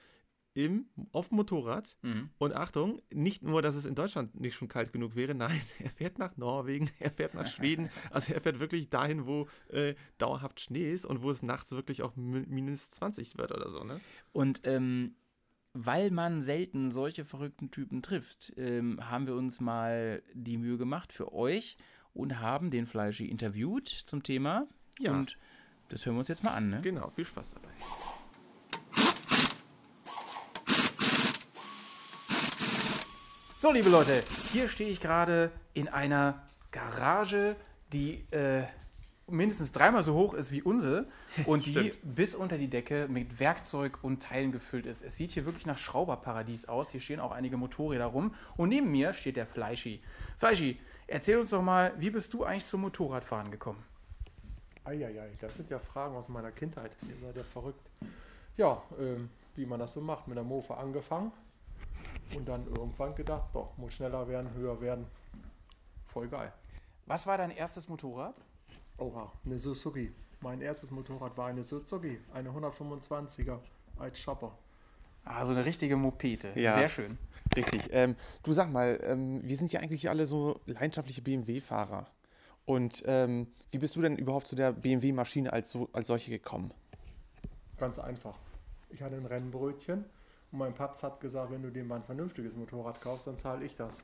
[0.64, 1.96] im, auf dem Motorrad.
[2.02, 2.30] Mhm.
[2.38, 5.90] Und Achtung, nicht nur, dass es in Deutschland nicht schon kalt genug wäre, nein, er
[5.90, 10.60] fährt nach Norwegen, er fährt nach Schweden, also er fährt wirklich dahin, wo äh, dauerhaft
[10.60, 14.00] Schnee ist und wo es nachts wirklich auch mi- minus 20 wird oder so, ne?
[14.32, 15.14] Und ähm,
[15.72, 21.12] weil man selten solche verrückten Typen trifft, ähm, haben wir uns mal die Mühe gemacht
[21.12, 21.76] für euch
[22.12, 24.66] und haben den Fleischi interviewt zum Thema.
[24.98, 25.12] Ja.
[25.12, 25.38] Und
[25.88, 26.70] das hören wir uns jetzt mal an.
[26.70, 26.80] Ne?
[26.82, 27.68] Genau, viel Spaß dabei.
[33.60, 37.56] So, liebe Leute, hier stehe ich gerade in einer Garage,
[37.92, 38.62] die äh,
[39.26, 41.04] mindestens dreimal so hoch ist wie unsere
[41.44, 45.02] und die bis unter die Decke mit Werkzeug und Teilen gefüllt ist.
[45.02, 46.90] Es sieht hier wirklich nach Schrauberparadies aus.
[46.90, 50.02] Hier stehen auch einige Motorräder rum und neben mir steht der Fleischi.
[50.38, 53.84] Fleischi, erzähl uns doch mal, wie bist du eigentlich zum Motorradfahren gekommen?
[54.84, 56.96] Eieiei, das sind ja Fragen aus meiner Kindheit.
[57.06, 57.90] Ihr seid ja verrückt.
[58.56, 61.30] Ja, ähm, wie man das so macht, mit der Mofa angefangen
[62.34, 65.06] und dann irgendwann gedacht, doch, muss schneller werden, höher werden.
[66.06, 66.52] Voll geil.
[67.06, 68.34] Was war dein erstes Motorrad?
[68.98, 70.12] Oha, eine Suzuki.
[70.40, 73.58] Mein erstes Motorrad war eine Suzuki, eine 125er
[73.98, 74.56] als Shopper.
[75.24, 76.58] Ah, so eine richtige Mopete.
[76.58, 76.78] Ja.
[76.78, 77.18] Sehr schön.
[77.54, 77.88] Richtig.
[77.92, 82.06] Ähm, du sag mal, ähm, wir sind ja eigentlich alle so leidenschaftliche BMW-Fahrer.
[82.64, 86.72] Und ähm, wie bist du denn überhaupt zu der BMW-Maschine als, so, als solche gekommen?
[87.76, 88.38] Ganz einfach.
[88.90, 90.04] Ich hatte ein Rennbrötchen
[90.52, 93.64] und mein Paps hat gesagt, wenn du dir mal ein vernünftiges Motorrad kaufst, dann zahle
[93.64, 94.02] ich das.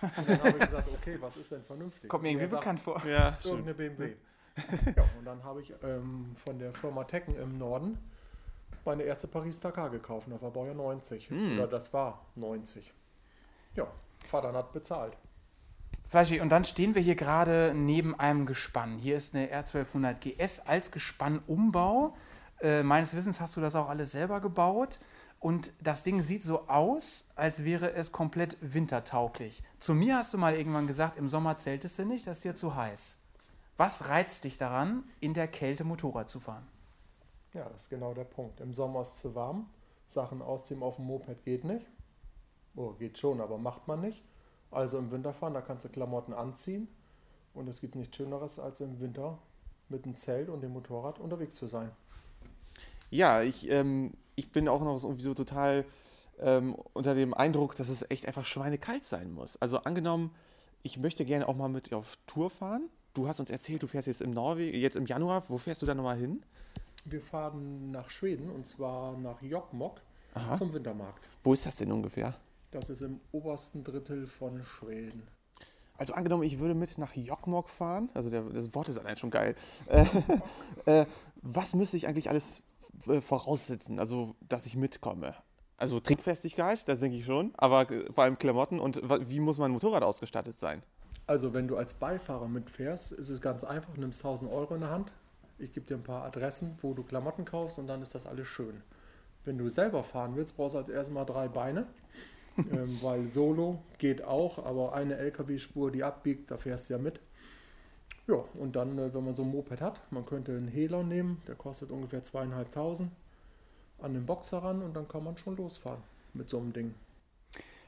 [0.00, 2.08] Und dann habe ich gesagt, okay, was ist denn vernünftig?
[2.08, 3.02] Kommt mir irgendwie sagt, bekannt vor.
[3.06, 4.14] Ja, Irgendeine BMW.
[4.96, 7.98] ja, und dann habe ich ähm, von der Firma Tekken im Norden
[8.84, 10.26] meine erste Paris-Dakar gekauft.
[10.30, 11.30] Das war Baujahr 90.
[11.30, 11.58] Hm.
[11.58, 12.92] Oder das war 90.
[13.74, 13.86] Ja,
[14.24, 15.16] Vater hat bezahlt.
[16.08, 18.98] Flaschi, und dann stehen wir hier gerade neben einem Gespann.
[18.98, 22.14] Hier ist eine R1200 GS als Gespannumbau.
[22.60, 24.98] Äh, meines Wissens hast du das auch alles selber gebaut.
[25.44, 29.62] Und das Ding sieht so aus, als wäre es komplett wintertauglich.
[29.78, 32.54] Zu mir hast du mal irgendwann gesagt, im Sommer zeltest du nicht, das ist dir
[32.54, 33.18] zu heiß.
[33.76, 36.66] Was reizt dich daran, in der Kälte Motorrad zu fahren?
[37.52, 38.58] Ja, das ist genau der Punkt.
[38.60, 39.68] Im Sommer ist es zu warm.
[40.06, 41.84] Sachen ausziehen auf dem Moped geht nicht.
[42.74, 44.24] Oh, geht schon, aber macht man nicht.
[44.70, 46.88] Also im Winter fahren, da kannst du Klamotten anziehen.
[47.52, 49.36] Und es gibt nichts Schöneres, als im Winter
[49.90, 51.90] mit dem Zelt und dem Motorrad unterwegs zu sein.
[53.10, 55.84] Ja, ich, ähm, ich bin auch noch irgendwie so total
[56.40, 59.56] ähm, unter dem Eindruck, dass es echt einfach schweinekalt sein muss.
[59.58, 60.30] Also angenommen,
[60.82, 62.88] ich möchte gerne auch mal mit auf Tour fahren.
[63.14, 65.44] Du hast uns erzählt, du fährst jetzt im Norwegen, jetzt im Januar.
[65.48, 66.42] Wo fährst du da nochmal hin?
[67.04, 70.00] Wir fahren nach Schweden und zwar nach Jokkmokk
[70.58, 71.28] zum Wintermarkt.
[71.44, 72.34] Wo ist das denn ungefähr?
[72.70, 75.22] Das ist im obersten Drittel von Schweden.
[75.96, 79.30] Also angenommen, ich würde mit nach Jokkmokk fahren, also der, das Wort ist allein schon
[79.30, 79.54] geil.
[80.86, 81.06] Äh, äh,
[81.40, 82.62] was müsste ich eigentlich alles
[83.06, 85.34] äh, voraussetzen, also dass ich mitkomme?
[85.76, 89.70] Also Trinkfestigkeit, das denke ich schon, aber äh, vor allem Klamotten und wie muss mein
[89.70, 90.82] Motorrad ausgestattet sein?
[91.26, 94.82] Also wenn du als Beifahrer mitfährst, ist es ganz einfach, du nimmst 1000 Euro in
[94.82, 95.10] der Hand.
[95.58, 98.46] Ich gebe dir ein paar Adressen, wo du Klamotten kaufst und dann ist das alles
[98.46, 98.82] schön.
[99.44, 101.86] Wenn du selber fahren willst, brauchst du als erstes mal drei Beine,
[102.58, 107.20] ähm, weil Solo geht auch, aber eine LKW-Spur, die abbiegt, da fährst du ja mit.
[108.26, 111.42] Ja, und dann, äh, wenn man so ein Moped hat, man könnte einen Hehler nehmen,
[111.46, 113.10] der kostet ungefähr zweieinhalbtausend,
[113.98, 116.94] an den Boxer ran und dann kann man schon losfahren mit so einem Ding.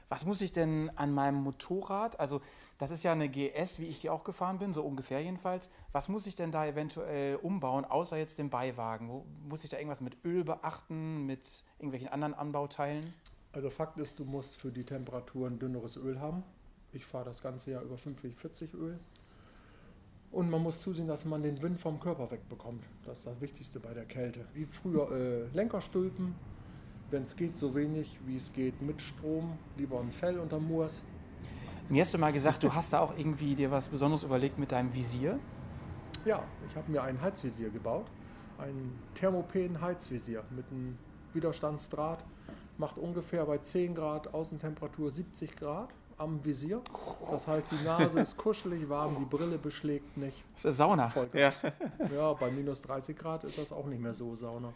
[0.09, 2.39] Was muss ich denn an meinem Motorrad, also
[2.77, 5.69] das ist ja eine GS, wie ich die auch gefahren bin, so ungefähr jedenfalls.
[5.91, 9.09] Was muss ich denn da eventuell umbauen, außer jetzt den Beiwagen?
[9.09, 13.13] Wo, muss ich da irgendwas mit Öl beachten, mit irgendwelchen anderen Anbauteilen?
[13.51, 16.43] Also Fakt ist, du musst für die Temperaturen dünneres Öl haben.
[16.93, 18.99] Ich fahre das ganze Jahr über 50, 40 Öl.
[20.31, 22.83] Und man muss zusehen, dass man den Wind vom Körper wegbekommt.
[23.05, 24.45] Das ist das Wichtigste bei der Kälte.
[24.53, 26.35] Wie früher äh, Lenkerstülpen,
[27.09, 29.57] wenn es geht, so wenig wie es geht mit Strom.
[29.77, 31.03] Lieber ein Fell unter Moors.
[31.89, 34.73] Mir hast du mal gesagt, du hast da auch irgendwie dir was Besonderes überlegt mit
[34.73, 35.39] deinem Visier.
[36.25, 38.05] Ja, ich habe mir ein Heizvisier gebaut.
[38.57, 40.97] Ein Thermopen-Heizvisier mit einem
[41.33, 42.25] Widerstandsdraht.
[42.77, 46.81] Macht ungefähr bei 10 Grad Außentemperatur 70 Grad am Visier.
[47.29, 50.43] Das heißt, die Nase ist kuschelig warm, die Brille beschlägt nicht.
[50.55, 51.11] Das ist Sauna.
[51.33, 51.53] Ja.
[52.13, 54.73] Ja, bei minus 30 Grad ist das auch nicht mehr so Sauna.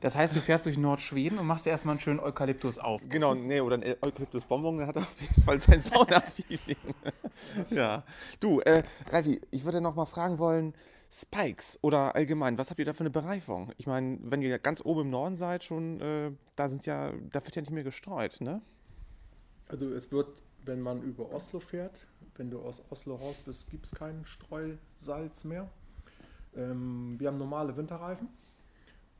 [0.00, 3.02] Das heißt, du fährst durch Nordschweden und machst dir erstmal einen schönen Eukalyptus auf.
[3.08, 6.76] Genau, nee, oder ein Eukalyptus-Bonbon, der hat auf jeden Fall sein Sauna-Feeling.
[7.70, 8.02] ja.
[8.40, 10.74] Du, äh, Ralfi, ich würde noch mal fragen wollen,
[11.12, 13.72] Spikes oder allgemein, was habt ihr da für eine Bereifung?
[13.76, 17.44] Ich meine, wenn ihr ganz oben im Norden seid, schon, äh, da sind ja, da
[17.44, 18.62] wird ja nicht mehr gestreut, ne?
[19.68, 21.94] Also es wird, wenn man über Oslo fährt,
[22.36, 25.68] wenn du aus Oslo raus bist, gibt es kein Streusalz mehr.
[26.54, 28.28] Ähm, wir haben normale Winterreifen.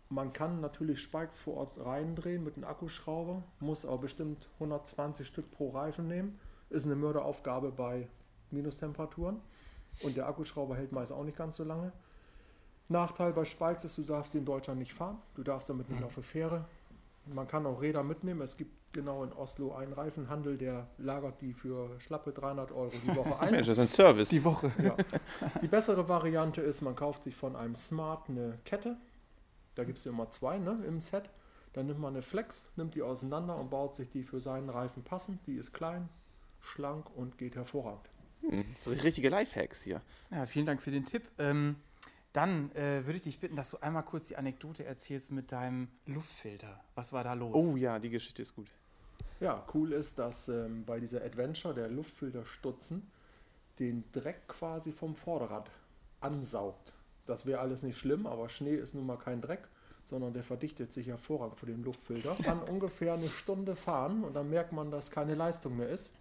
[0.08, 5.50] Man kann natürlich Spikes vor Ort reindrehen mit einem Akkuschrauber, muss aber bestimmt 120 Stück
[5.52, 6.38] pro Reifen nehmen.
[6.68, 8.08] Ist eine Mörderaufgabe bei
[8.50, 9.40] Minustemperaturen.
[10.02, 11.92] Und der Akkuschrauber hält meist auch nicht ganz so lange.
[12.88, 15.18] Nachteil bei Spikes ist, du darfst die in Deutschland nicht fahren.
[15.34, 16.64] Du darfst damit nicht auf die Fähre.
[17.26, 18.40] Man kann auch Räder mitnehmen.
[18.40, 23.14] Es gibt genau in Oslo einen Reifenhandel, der lagert die für schlappe 300 Euro die
[23.14, 23.52] Woche ein.
[23.52, 24.28] Mensch, das ist ein Service.
[24.28, 24.72] Die Woche.
[24.82, 24.96] Ja.
[25.62, 28.96] Die bessere Variante ist, man kauft sich von einem Smart eine Kette.
[29.74, 31.30] Da gibt es immer zwei ne, im Set.
[31.72, 35.04] Dann nimmt man eine Flex, nimmt die auseinander und baut sich die für seinen Reifen
[35.04, 35.46] passend.
[35.46, 36.08] Die ist klein,
[36.60, 38.10] schlank und geht hervorragend.
[38.42, 40.02] Hm, so richtige Lifehacks hier.
[40.30, 41.28] Ja, vielen Dank für den Tipp.
[41.38, 41.76] Ähm,
[42.32, 45.88] dann äh, würde ich dich bitten, dass du einmal kurz die Anekdote erzählst mit deinem
[46.06, 46.82] Luftfilter.
[46.94, 47.54] Was war da los?
[47.54, 48.68] Oh ja, die Geschichte ist gut.
[49.40, 53.10] Ja, cool ist, dass ähm, bei dieser Adventure der Luftfilter Stutzen
[53.78, 55.68] den Dreck quasi vom Vorderrad
[56.20, 56.92] ansaugt.
[57.24, 59.66] Das wäre alles nicht schlimm, aber Schnee ist nun mal kein Dreck,
[60.04, 62.36] sondern der verdichtet sich hervorragend für den Luftfilter.
[62.42, 66.12] Kann ungefähr eine Stunde fahren und dann merkt man, dass keine Leistung mehr ist.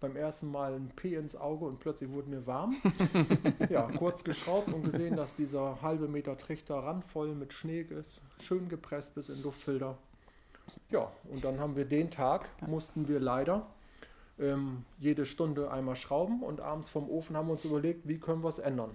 [0.00, 2.76] Beim ersten Mal ein P ins Auge und plötzlich wurde mir warm.
[3.68, 8.22] ja, kurz geschraubt und gesehen, dass dieser halbe Meter Trichter randvoll mit Schnee ist.
[8.40, 9.98] Schön gepresst bis in den Luftfilter.
[10.90, 13.66] Ja, und dann haben wir den Tag, mussten wir leider
[14.38, 18.42] ähm, jede Stunde einmal schrauben und abends vom Ofen haben wir uns überlegt, wie können
[18.42, 18.90] wir es ändern.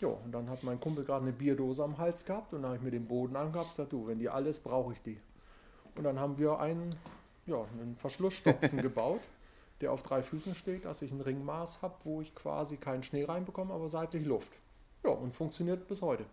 [0.00, 2.78] Ja, und dann hat mein Kumpel gerade eine Bierdose am Hals gehabt und dann habe
[2.78, 5.20] ich mir den Boden angehabt und gesagt, du, wenn die alles, brauche ich die.
[5.94, 6.94] Und dann haben wir einen,
[7.46, 9.20] ja, einen Verschlussstopfen gebaut,
[9.80, 13.24] der auf drei Füßen steht, dass ich ein Ringmaß habe, wo ich quasi keinen Schnee
[13.24, 14.52] reinbekomme, aber seitlich Luft.
[15.04, 16.24] Ja, und funktioniert bis heute.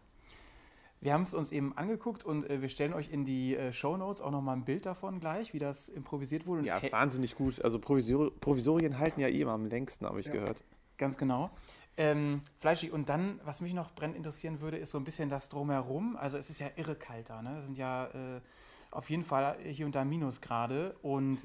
[1.00, 3.98] Wir haben es uns eben angeguckt und äh, wir stellen euch in die äh, Show
[3.98, 6.62] Notes auch nochmal ein Bild davon gleich, wie das improvisiert wurde.
[6.62, 7.62] Und Ja, wahnsinnig gut.
[7.64, 10.32] Also Provisor Provisorien halten ja eh immer am längsten, habe ich Ja.
[10.34, 10.64] gehört.
[10.98, 11.52] Ganz genau.
[11.98, 12.92] Ähm, fleischig.
[12.92, 16.16] Und dann, was mich noch brennend interessieren würde, ist so ein bisschen das Drumherum.
[16.16, 17.42] Also es ist ja irre kalt da.
[17.42, 17.58] Ne?
[17.60, 18.42] Es sind ja äh,
[18.92, 20.96] auf jeden Fall hier und da Minusgrade.
[21.04, 21.44] Und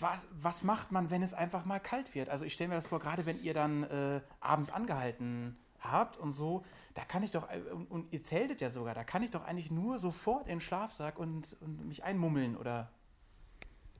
[0.00, 2.28] was, was macht man, wenn es einfach mal kalt wird?
[2.28, 6.32] Also ich stelle mir das vor, gerade wenn ihr dann äh, abends angehalten habt und
[6.32, 6.64] so,
[6.94, 9.44] da kann ich doch, äh, und, und ihr zeltet ja sogar, da kann ich doch
[9.44, 12.90] eigentlich nur sofort in den Schlafsack und, und mich einmummeln oder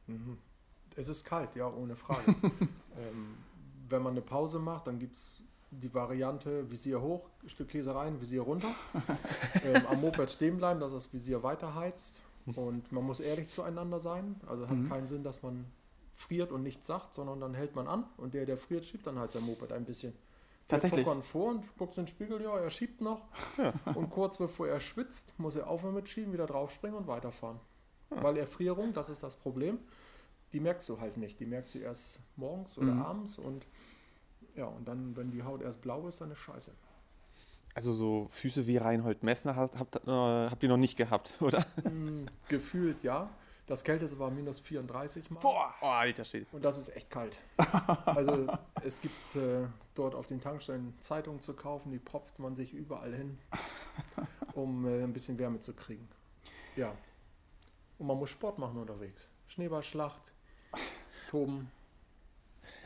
[0.06, 0.38] Mhm.
[0.96, 2.34] Es ist kalt, ja, ohne Frage.
[2.98, 3.36] ähm,
[3.88, 5.40] wenn man eine Pause macht, dann gibt es
[5.70, 8.68] die Variante Visier hoch, Stück Käse rein, Visier runter.
[9.64, 12.20] ähm, am Moped stehen bleiben, dass das Visier weiter heizt.
[12.56, 14.34] Und man muss ehrlich zueinander sein.
[14.46, 14.88] Also hat Mhm.
[14.88, 15.64] keinen Sinn, dass man
[16.12, 18.04] friert und nichts sagt, sondern dann hält man an.
[18.18, 20.12] Und der, der friert, schiebt dann halt sein Moped ein bisschen.
[20.72, 21.04] Tatsächlich?
[21.04, 23.22] tuckern vor und guckt in den Spiegel, ja, er schiebt noch.
[23.94, 27.60] Und kurz bevor er schwitzt, muss er aufhören mit Schieben, wieder draufspringen und weiterfahren.
[28.10, 29.78] Weil Erfrierung, das ist das Problem,
[30.52, 31.40] die merkst du halt nicht.
[31.40, 33.02] Die merkst du erst morgens oder Mhm.
[33.02, 33.64] abends und
[34.54, 36.72] ja, und dann, wenn die Haut erst blau ist, dann ist scheiße.
[37.74, 41.64] Also so Füße wie Reinhold Messner habt, habt, äh, habt ihr noch nicht gehabt, oder?
[41.84, 43.30] Hm, Gefühlt ja.
[43.66, 45.40] Das Kälteste war minus 34 mal.
[45.40, 45.74] Boah!
[45.80, 46.46] Oh, alter Schwede.
[46.52, 47.38] Und das ist echt kalt.
[48.06, 48.48] Also
[48.82, 53.14] es gibt äh, dort auf den Tankstellen Zeitungen zu kaufen, die propft man sich überall
[53.14, 53.38] hin,
[54.54, 56.08] um äh, ein bisschen Wärme zu kriegen.
[56.76, 56.92] Ja.
[57.98, 59.30] Und man muss Sport machen unterwegs.
[59.46, 60.34] Schneeballschlacht,
[61.30, 61.70] toben.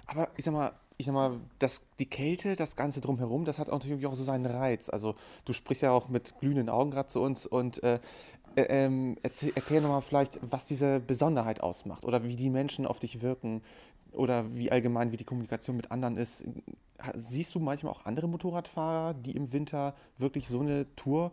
[0.07, 3.69] Aber ich sag mal, ich sag mal, das, die Kälte, das Ganze drumherum, das hat
[3.69, 4.89] auch natürlich auch so seinen Reiz.
[4.89, 7.99] Also du sprichst ja auch mit glühenden Augen gerade zu uns und äh, äh,
[8.57, 13.23] ähm, erzähl, erklär nochmal vielleicht, was diese Besonderheit ausmacht oder wie die Menschen auf dich
[13.23, 13.63] wirken
[14.13, 16.45] oder wie allgemein, wie die Kommunikation mit anderen ist.
[17.15, 21.33] Siehst du manchmal auch andere Motorradfahrer, die im Winter wirklich so eine Tour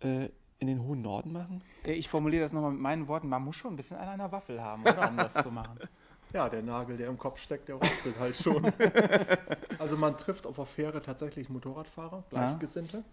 [0.00, 1.62] äh, in den hohen Norden machen?
[1.84, 3.28] Äh, Ich formuliere das nochmal mit meinen Worten.
[3.28, 5.10] Man muss schon ein bisschen an einer Waffel haben, oder?
[5.10, 5.78] Um das zu machen.
[6.32, 8.64] Ja, der Nagel, der im Kopf steckt, der rostet halt schon.
[9.78, 13.04] also man trifft auf der Fähre tatsächlich Motorradfahrer, Gleichgesinnte.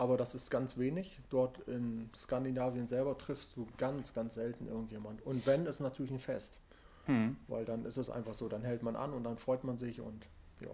[0.00, 1.20] Aber das ist ganz wenig.
[1.28, 5.20] Dort in Skandinavien selber triffst du ganz, ganz selten irgendjemand.
[5.26, 6.58] Und wenn, ist natürlich ein Fest.
[7.04, 7.36] Hm.
[7.48, 10.00] Weil dann ist es einfach so, dann hält man an und dann freut man sich
[10.00, 10.26] und
[10.60, 10.70] ja.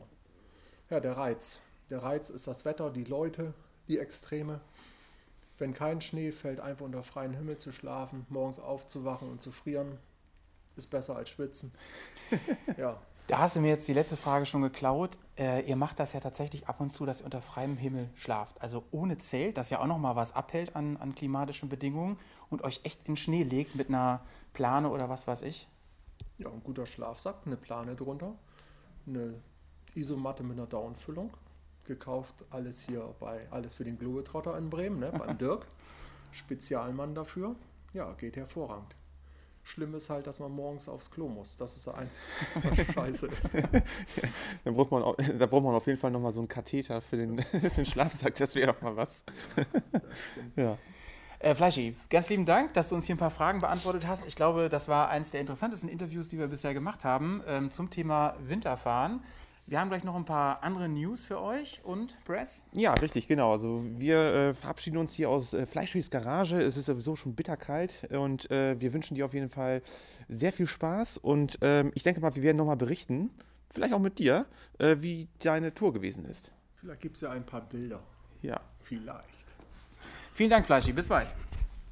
[0.90, 1.58] Ja, der Reiz.
[1.90, 3.52] Der Reiz ist das Wetter, die Leute,
[3.88, 4.60] die Extreme.
[5.58, 9.98] Wenn kein Schnee fällt, einfach unter freiem Himmel zu schlafen, morgens aufzuwachen und zu frieren,
[10.76, 11.72] ist besser als schwitzen.
[12.76, 15.18] ja, Da hast du mir jetzt die letzte Frage schon geklaut.
[15.36, 18.60] Äh, ihr macht das ja tatsächlich ab und zu, dass ihr unter freiem Himmel schlaft.
[18.62, 22.18] Also ohne Zelt, das ja auch nochmal was abhält an, an klimatischen Bedingungen
[22.50, 24.20] und euch echt in Schnee legt mit einer
[24.52, 25.66] Plane oder was weiß ich.
[26.38, 28.34] ja, ein guter Schlafsack, eine Plane drunter,
[29.06, 29.34] eine
[29.94, 31.30] Isomatte mit einer Downfüllung.
[31.84, 35.66] Gekauft alles hier bei Alles für den Globetrotter in Bremen, ne, beim Dirk.
[36.30, 37.56] Spezialmann dafür.
[37.92, 38.94] Ja, geht hervorragend.
[39.66, 41.56] Schlimm ist halt, dass man morgens aufs Klo muss.
[41.56, 42.24] Das ist das Einzige,
[42.86, 43.50] was scheiße ist.
[44.64, 45.02] Da braucht man,
[45.38, 48.36] da braucht man auf jeden Fall nochmal so einen Katheter für den, für den Schlafsack,
[48.36, 49.24] das wäre doch mal was.
[50.54, 50.78] ja.
[51.40, 54.24] Äh, Fleischi, ganz lieben Dank, dass du uns hier ein paar Fragen beantwortet hast.
[54.26, 57.90] Ich glaube, das war eines der interessantesten Interviews, die wir bisher gemacht haben ähm, zum
[57.90, 59.24] Thema Winterfahren.
[59.68, 62.62] Wir haben gleich noch ein paar andere News für euch und Press.
[62.72, 63.50] Ja, richtig, genau.
[63.50, 66.62] Also wir äh, verabschieden uns hier aus äh, Fleischis Garage.
[66.62, 69.82] Es ist sowieso schon bitterkalt und äh, wir wünschen dir auf jeden Fall
[70.28, 73.30] sehr viel Spaß und ähm, ich denke mal, wir werden nochmal berichten,
[73.72, 74.46] vielleicht auch mit dir,
[74.78, 76.52] äh, wie deine Tour gewesen ist.
[76.76, 78.00] Vielleicht gibt es ja ein paar Bilder.
[78.42, 78.60] Ja.
[78.84, 79.46] Vielleicht.
[80.32, 80.92] Vielen Dank, Fleischi.
[80.92, 81.26] Bis bald.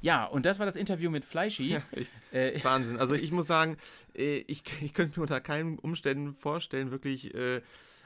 [0.05, 1.79] Ja, und das war das Interview mit Fleischi.
[1.91, 2.11] echt.
[2.31, 2.99] Äh, Wahnsinn.
[2.99, 3.75] Also ich muss sagen,
[4.15, 7.61] äh, ich, ich könnte mir unter keinen Umständen vorstellen, wirklich, äh,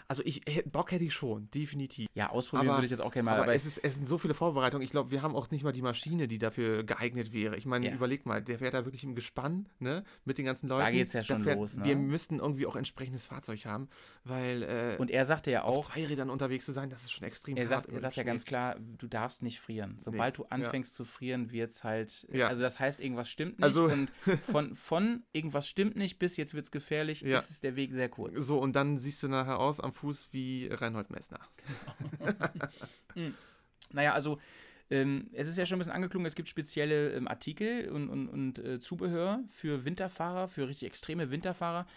[0.09, 0.41] also ich
[0.71, 2.07] Bock hätte ich schon, definitiv.
[2.15, 3.33] ja, ausprobieren Aber- würde ich jetzt auch gerne mal.
[3.35, 4.83] aber Aber, es, ist, es sind so viele Vorbereitungen.
[4.83, 7.55] Ich glaube, wir haben auch nicht mal die Maschine, die dafür geeignet wäre.
[7.55, 7.93] Ich meine, Ja.
[7.93, 10.03] überleg mal, der fährt da wirklich im Gespann, ne?
[10.25, 10.91] Mit den ganzen Leuten.
[10.91, 11.85] geht's ja Da schon fährt, los, ne?
[11.85, 13.87] Wir müssten irgendwie auch entsprechendes Fahrzeug haben,
[14.23, 17.11] weil äh, und er sagte ja auf auch, zwei Rädern unterwegs zu sein, das ist
[17.11, 19.97] schon extrem er sagt, er sagt ja ganz klar, du darfst nicht frieren.
[20.01, 20.49] Sobald du ja.
[20.49, 22.27] anfängst zu frieren, wird es halt.
[22.31, 22.47] Ja.
[22.47, 23.63] Also das heißt, irgendwas stimmt nicht.
[23.63, 24.09] Also- und
[24.41, 27.37] von, von irgendwas stimmt nicht bis jetzt wird es gefährlich, Ja.
[27.37, 28.35] ist es der Weg sehr kurz.
[28.37, 31.39] So, und dann siehst du nachher aus am Fuß wie Reinhold Messner.
[33.91, 34.39] Naja, also
[34.91, 38.27] ähm, es ist ja schon ein bisschen angeklungen, es gibt spezielle ähm, Artikel und, und,
[38.29, 41.87] und äh, Zubehör für Winterfahrer, für richtig extreme Winterfahrer.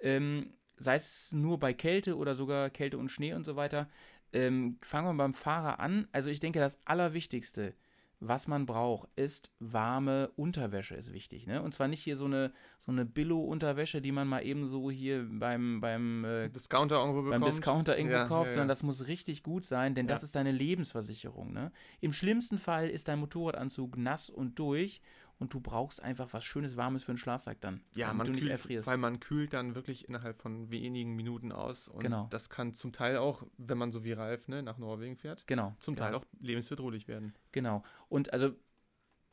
[0.00, 3.88] Ähm, sei es nur bei Kälte oder sogar Kälte und Schnee und so weiter.
[4.32, 6.08] Ähm, fangen wir beim Fahrer an.
[6.12, 7.74] Also ich denke, das Allerwichtigste,
[8.20, 11.46] was man braucht, ist warme Unterwäsche, ist wichtig.
[11.46, 11.62] Ne?
[11.62, 15.26] Und zwar nicht hier so eine, so eine Billo-Unterwäsche, die man mal eben so hier
[15.30, 17.42] beim, beim, äh, Discounter irgendwo beim.
[17.42, 18.52] Discounter irgendwo Ja, kauft, ja, ja.
[18.52, 21.52] sondern das muss richtig gut sein, denn das ist deine Lebensversicherung.
[21.52, 21.72] Ne?
[22.00, 25.00] Im schlimmsten Fall ist dein Motorradanzug nass und durch
[25.40, 27.80] und du brauchst einfach was Schönes, Warmes für einen Schlafsack dann.
[27.94, 28.86] Ja, man du nicht kühlt, erfrierst.
[28.86, 31.88] weil man kühlt dann wirklich innerhalb von wenigen Minuten aus.
[31.88, 32.28] Und Genau.
[32.30, 35.74] das kann zum Teil auch, wenn man so wie Ralf ne, nach Norwegen fährt, Genau.
[35.80, 36.06] zum genau.
[36.06, 37.34] Teil auch lebensbedrohlich werden.
[37.52, 37.82] Genau.
[38.10, 38.52] Und also,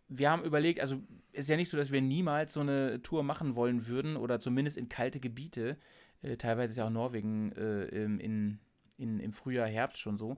[0.08, 1.02] wir haben überlegt, also
[1.34, 4.78] ist ja nicht so, dass wir niemals so eine Tour machen wollen würden oder zumindest
[4.78, 5.78] in kalte Gebiete.
[6.22, 8.60] Äh, teilweise ist ja auch Norwegen äh, in,
[8.98, 10.38] in, im Frühjahr, Herbst schon so.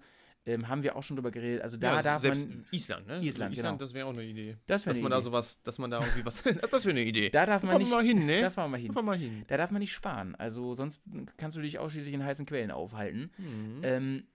[0.50, 1.62] Ähm, haben wir auch schon drüber geredet.
[1.62, 2.66] Also da ja, darf man.
[2.72, 3.24] Island, ne?
[3.24, 3.76] Island, genau.
[3.76, 4.58] das wäre auch eine Idee.
[4.66, 5.24] Das wäre Dass eine man da Idee.
[5.26, 6.42] sowas, dass man da irgendwie was.
[6.72, 7.30] das wäre eine Idee.
[7.30, 7.92] Da darf Da man nicht.
[7.92, 8.42] mal hin, ne?
[8.42, 8.92] Da fahren wir hin.
[8.94, 9.44] Da mal hin.
[9.48, 10.34] Da darf man nicht sparen.
[10.36, 11.02] Also sonst
[11.38, 13.32] kannst du dich ausschließlich in heißen Quellen aufhalten.
[13.38, 13.80] Mhm.
[13.84, 14.28] Ähm,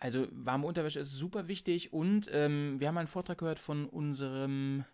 [0.00, 4.84] also warme Unterwäsche ist super wichtig und ähm, wir haben einen Vortrag gehört von unserem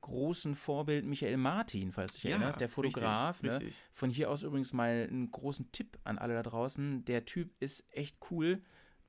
[0.00, 3.42] großen Vorbild Michael Martin, falls du dich erinnerst, der Fotograf.
[3.42, 3.66] Richtig, ne?
[3.66, 3.82] richtig.
[3.92, 7.04] Von hier aus übrigens mal einen großen Tipp an alle da draußen.
[7.04, 8.60] Der Typ ist echt cool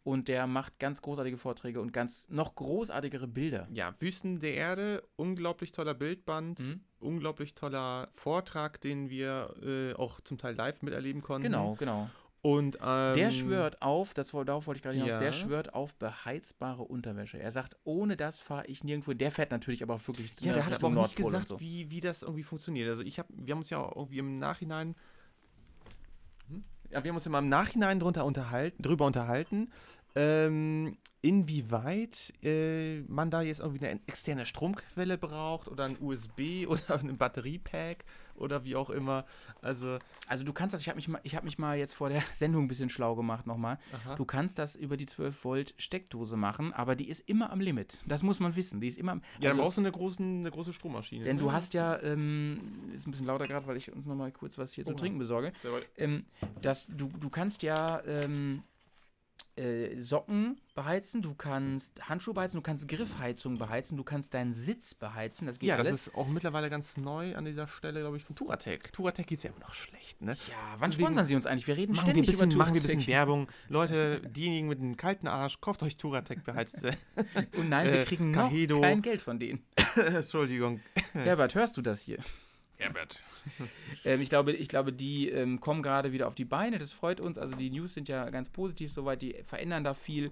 [0.06, 3.68] und der macht ganz großartige Vorträge und ganz noch großartigere Bilder.
[3.74, 6.82] Ja, Wüsten der Erde, unglaublich toller Bildband, Mhm.
[7.00, 11.44] unglaublich toller Vortrag, den wir äh, auch zum Teil live miterleben konnten.
[11.48, 12.08] Genau, genau.
[12.44, 15.18] Und ähm, Der schwört auf, das, darauf wollte ich gerade hinaus, ja.
[15.18, 17.40] der schwört auf beheizbare Unterwäsche.
[17.40, 19.14] Er sagt, ohne das fahre ich nirgendwo.
[19.14, 21.60] Der fährt natürlich aber auch wirklich Ja, der hat aber auch nicht Nordpol gesagt, so.
[21.60, 22.88] wie, wie das irgendwie funktioniert.
[22.88, 24.94] Also ich habe, wir haben uns ja auch irgendwie im Nachhinein,
[26.50, 26.64] Hm?
[26.92, 29.72] ja, wir haben uns ja mal im Nachhinein drunter unterhalten, drüber unterhalten,
[30.16, 37.00] ähm, inwieweit äh, man da jetzt irgendwie eine externe Stromquelle braucht oder ein USB oder
[37.00, 38.06] ein Batteriepack
[38.36, 39.26] oder wie auch immer.
[39.62, 39.98] Also,
[40.28, 42.22] Also du kannst das, ich habe mich, mal- ich hab mich mal jetzt vor der
[42.34, 43.80] Sendung ein bisschen schlau gemacht nochmal.
[43.94, 44.16] aha.
[44.16, 47.98] Du kannst das über die 12 Volt Steckdose machen, aber die ist immer am Limit.
[48.06, 48.82] Das muss man wissen.
[48.82, 51.24] Die ist immer am ja, dann also, brauchst du eine, großen, eine große Strommaschine.
[51.26, 51.42] Denn ne?
[51.42, 54.74] du hast ja, ähm, ist ein bisschen lauter gerade, weil ich uns nochmal kurz was
[54.74, 55.00] hier zu Oha.
[55.00, 55.54] trinken besorge.
[55.98, 56.26] Ähm,
[56.62, 58.64] das, du, du kannst ja ähm,
[59.58, 64.94] äh, Socken beheizen, du kannst Handschuhe beheizen, du kannst Griffheizung beheizen, du kannst deinen Sitz
[64.94, 65.48] beheizen.
[65.48, 66.08] Das geht Ja, das alles.
[66.08, 68.92] ist auch mittlerweile ganz neu an dieser Stelle, glaube ich, von Turatec.
[68.92, 70.34] Turatec ist ja immer noch schlecht, ne?
[70.50, 71.68] ja, wann Deswegen sponsern sie uns eigentlich?
[71.68, 73.08] Wir reden Machen wir, ständig bisschen, über machen wir ein bisschen.
[73.08, 73.48] Werbung.
[73.70, 76.92] Leute, diejenigen mit einem kalten Arsch, kauft euch Turatec beheizte.
[77.56, 78.76] Und nein, wir äh, kriegen Kahedo.
[78.76, 79.64] noch kein Geld von denen.
[79.96, 80.82] Entschuldigung.
[81.14, 82.18] Herbert, hörst du das hier?
[82.78, 83.20] Herbert.
[84.04, 86.78] Ähm, ich, glaube, ich glaube, die ähm, kommen gerade wieder auf die Beine.
[86.78, 87.40] Das freut uns.
[87.40, 89.22] Also die News sind ja ganz positiv soweit.
[89.22, 90.32] Die verändern da viel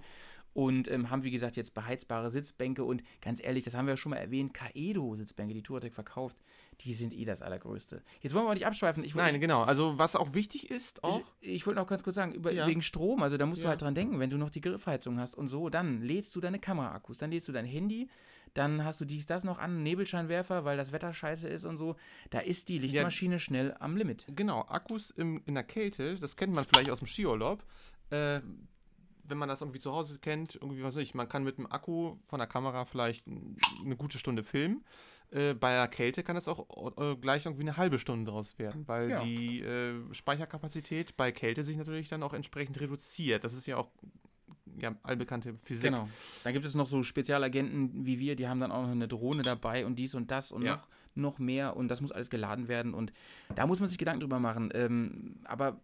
[0.54, 2.84] und ähm, haben, wie gesagt, jetzt beheizbare Sitzbänke.
[2.84, 6.38] Und ganz ehrlich, das haben wir ja schon mal erwähnt, Kaedo-Sitzbänke, die Touratec verkauft,
[6.80, 8.02] die sind eh das Allergrößte.
[8.20, 9.04] Jetzt wollen wir aber nicht abschweifen.
[9.04, 9.62] Ich, Nein, genau.
[9.64, 11.20] Also, was auch wichtig ist, auch.
[11.40, 12.66] ich, ich wollte noch ganz kurz sagen, über, Ja.
[12.66, 13.70] wegen Strom, also da musst du Ja.
[13.70, 16.58] halt dran denken, wenn du noch die Griffheizung hast und so, dann lädst du deine
[16.60, 18.08] Kameraakkus, dann lädst du dein Handy,
[18.54, 21.96] dann hast du dies, das noch an, Nebelscheinwerfer, weil das Wetter scheiße ist und so.
[22.30, 24.26] Da ist die Lichtmaschine schnell am Limit.
[24.36, 27.64] Genau, Akkus im, in der Kälte, das kennt man vielleicht aus dem Skiurlaub.
[28.10, 28.40] Äh,
[29.26, 31.70] wenn man das irgendwie zu Hause kennt, irgendwie was weiß ich, man kann mit dem
[31.70, 34.84] Akku von der Kamera vielleicht eine gute Stunde filmen.
[35.30, 38.86] Äh, bei der Kälte kann das auch äh, gleich irgendwie eine halbe Stunde draus werden,
[38.86, 39.24] weil Ja.
[39.24, 43.44] die äh, Speicherkapazität bei Kälte sich natürlich dann auch entsprechend reduziert.
[43.44, 43.90] Das ist ja auch
[44.78, 45.90] ja, allbekannte Physik.
[45.92, 46.08] Genau.
[46.42, 49.42] Dann gibt es noch so Spezialagenten wie wir, die haben dann auch noch eine Drohne
[49.42, 50.76] dabei und dies und das und Ja.
[50.76, 53.12] noch, noch mehr und das muss alles geladen werden und
[53.54, 54.70] da muss man sich Gedanken drüber machen.
[54.74, 55.80] Ähm, aber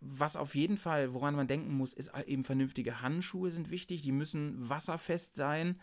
[0.00, 4.12] was auf jeden Fall, woran man denken muss, ist eben vernünftige Handschuhe sind wichtig, die
[4.12, 5.80] müssen wasserfest sein.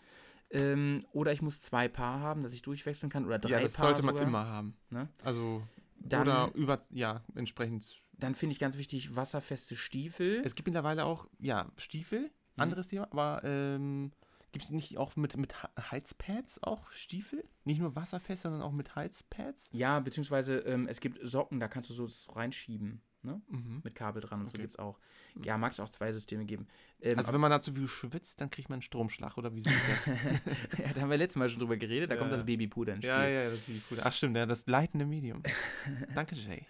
[0.50, 3.26] Ähm, oder ich muss zwei Paar haben, dass ich durchwechseln kann.
[3.26, 4.28] Oder drei Ja, das Paar sollte man sogar.
[4.28, 4.76] immer haben.
[4.90, 5.08] Ne?
[5.22, 5.62] Also,
[6.00, 8.00] Dann, oder über, ja, entsprechend.
[8.14, 10.40] dann finde ich ganz wichtig, wasserfeste Stiefel.
[10.44, 12.62] Es gibt mittlerweile auch, ja, Stiefel, Mhm.
[12.62, 14.10] anderes Thema, aber ähm,
[14.52, 15.54] gibt es nicht auch mit, mit
[15.90, 17.44] Heizpads auch Stiefel?
[17.64, 19.68] Nicht nur wasserfest, sondern auch mit Heizpads?
[19.72, 23.02] ja, beziehungsweise ähm, es gibt Socken, da kannst du so reinschieben.
[23.28, 23.42] Ne?
[23.48, 23.80] Mhm.
[23.84, 24.62] Mit Kabel dran und so Okay.
[24.62, 24.98] gibt es auch.
[25.44, 26.66] Ja, mag es auch zwei Systeme geben.
[27.02, 29.60] Ähm, Also wenn man da zu viel schwitzt, dann kriegt man einen Stromschlag, oder wie
[29.60, 30.06] sieht das?
[30.78, 32.18] ja, da haben wir letztes Mal schon drüber geredet, da Ja.
[32.20, 33.10] kommt das Babypuder ins Spiel.
[33.14, 33.98] ja, ja, das wie cool.
[34.02, 35.42] Ach stimmt, ja, das leitende Medium.
[36.14, 36.66] Danke, Jay.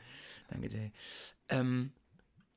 [0.49, 0.93] Danke, Jay.
[1.49, 1.93] Ähm,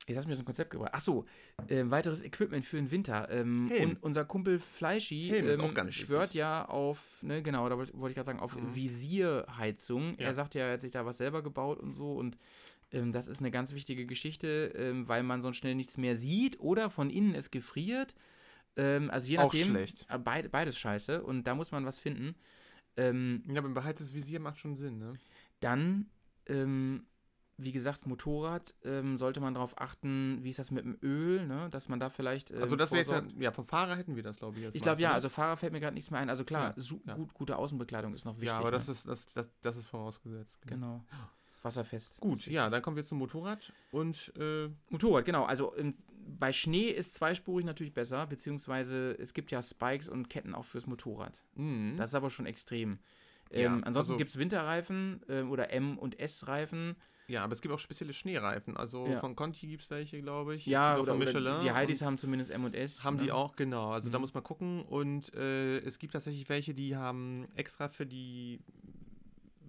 [0.08, 0.92] jetzt hast du mir so ein Konzept gebracht.
[0.94, 1.24] Achso,
[1.68, 3.28] äh, weiteres Equipment für den Winter.
[3.30, 6.34] Ähm, und unser Kumpel Fleischi ähm, schwört wichtig.
[6.34, 8.74] ja auf, ne, genau, da wollte wollte ich gerade sagen, auf Mhm.
[8.74, 10.16] Visierheizung.
[10.18, 10.26] Ja.
[10.26, 12.36] Er sagt ja, er hat sich da was selber gebaut und so und
[12.92, 16.60] ähm, das ist eine ganz wichtige Geschichte, ähm, weil man sonst schnell nichts mehr sieht
[16.60, 18.14] oder von innen es gefriert.
[18.76, 19.68] Ähm, also je Auch nachdem.
[19.68, 20.06] schlecht.
[20.08, 22.34] äh, Beid, beides scheiße und da muss man was finden.
[22.96, 25.14] Ähm, Ja, aber ein beheiztes Visier macht schon Sinn, ne?
[25.60, 26.06] dann
[26.46, 27.06] ähm,
[27.58, 31.68] wie gesagt, Motorrad ähm, sollte man darauf achten, wie ist das mit dem Öl, ne?
[31.70, 32.50] dass man da vielleicht.
[32.50, 34.64] Ähm, Also das wäre jetzt ja, vom Fahrer hätten wir das, glaube ich.
[34.64, 35.14] Jetzt Ich glaube ja, oder?
[35.16, 36.30] also Fahrer fällt mir gerade nichts mehr ein.
[36.30, 37.14] Also klar, Ja, su ja.
[37.14, 38.48] Gut, gute Außenbekleidung ist noch wichtig.
[38.48, 38.92] Ja, aber das ne?
[38.94, 40.58] ist, das, das, das ist vorausgesetzt.
[40.66, 41.04] Genau.
[41.62, 42.20] Wasserfest.
[42.20, 45.44] Gut, ja, dann kommen wir zum Motorrad und äh, Motorrad, genau.
[45.44, 45.94] Also ähm,
[46.38, 50.86] bei Schnee ist zweispurig natürlich besser, beziehungsweise es gibt ja Spikes und Ketten auch fürs
[50.86, 51.42] Motorrad.
[51.56, 52.98] mh, Das ist aber schon extrem.
[53.50, 56.96] Ja, Ähm, ansonsten also- gibt es Winterreifen ähm, oder M- und S-Reifen.
[57.28, 58.76] ja, aber es gibt auch spezielle Schneereifen.
[58.76, 59.20] Also Ja.
[59.20, 60.64] von Conti gibt es welche, glaube ich.
[60.66, 61.60] Ja, oder, von Michelin.
[61.62, 63.04] die Heidis haben zumindest M und S.
[63.04, 63.24] haben ne?
[63.24, 63.90] die auch, genau.
[63.92, 64.22] Also da Mhm.
[64.22, 64.82] muss man gucken.
[64.84, 68.60] Und äh, es gibt tatsächlich welche, die haben extra für die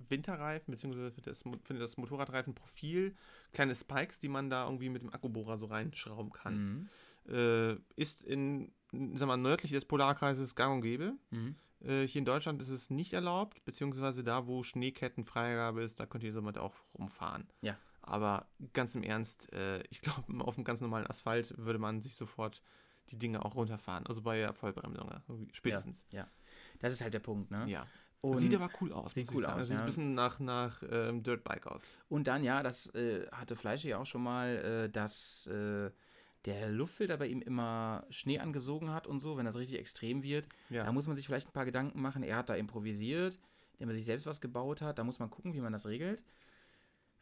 [0.10, 3.16] Winterreifen, beziehungsweise für das, für das Motorradreifenprofil
[3.52, 6.90] kleine Spikes, die man da irgendwie mit dem Akkubohrer so reinschrauben kann.
[7.28, 7.34] Mhm.
[7.34, 8.72] Äh, ist in,
[9.14, 11.14] sag mal, nördlich des Polarkreises gang und gäbe.
[11.32, 11.56] Mhm.
[11.82, 16.24] Äh, hier in Deutschland ist es nicht erlaubt, beziehungsweise da, wo Schneekettenfreigabe ist, da könnt
[16.24, 17.48] ihr somit auch rumfahren.
[17.62, 17.78] Ja.
[18.02, 22.16] Aber ganz im Ernst, äh, ich glaube, auf dem ganz normalen Asphalt würde man sich
[22.16, 22.62] sofort
[23.10, 24.06] die Dinge auch runterfahren.
[24.08, 26.06] Also bei der Vollbremsung, ja, irgendwie spätestens.
[26.80, 27.66] Das ist halt der Punkt, ne?
[27.68, 27.88] Ja.
[28.24, 29.14] Und, sieht aber cool aus.
[29.14, 29.60] sieht cool sagen.
[29.60, 29.82] aus, Sieht ja.
[29.82, 31.84] ein bisschen nach, nach ähm, Dirtbike aus.
[32.08, 35.92] und dann, ja, das äh, hatte Fleischer ja auch schon mal, äh, dass äh,
[36.46, 40.48] der Luftfilter bei ihm immer Schnee angesogen hat und so, wenn das richtig extrem wird.
[40.70, 40.86] Ja.
[40.86, 42.24] Da muss man sich vielleicht ein paar Gedanken machen.
[42.24, 43.40] Er hat da improvisiert,
[43.74, 45.00] indem er sich selbst was gebaut hat.
[45.00, 46.24] Da muss man gucken, wie man das regelt.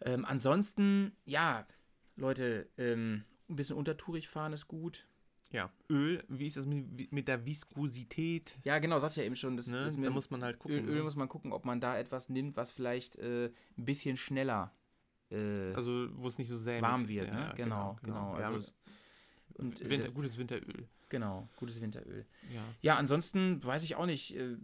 [0.02, 1.66] Ähm, ansonsten, ja,
[2.16, 5.08] Leute, ähm, ein bisschen untertourig fahren ist gut.
[5.52, 5.72] Ja.
[5.90, 8.56] Öl, wie ist das mit, mit der Viskosität?
[8.64, 9.58] Ja, genau, sagte ich ja eben schon.
[9.58, 9.86] Das, Ne?
[9.86, 10.78] das Da muss man halt gucken.
[10.80, 11.04] Öl, Öl ne?
[11.04, 14.74] muss man gucken, ob man da etwas nimmt, was vielleicht äh, ein bisschen schneller
[15.30, 17.10] äh, Also, wo es nicht so sämig warm ist.
[17.10, 17.28] wird.
[17.28, 17.40] Ja, ne?
[17.42, 18.38] ja, genau, genau.
[18.40, 18.72] Ja, also,
[19.56, 20.88] aber und, äh, Winter, das- gutes Winteröl.
[21.10, 22.26] genau, gutes Winteröl.
[22.54, 22.62] Ja.
[22.82, 24.36] Ja, ansonsten weiß ich auch nicht.
[24.36, 24.58] Äh,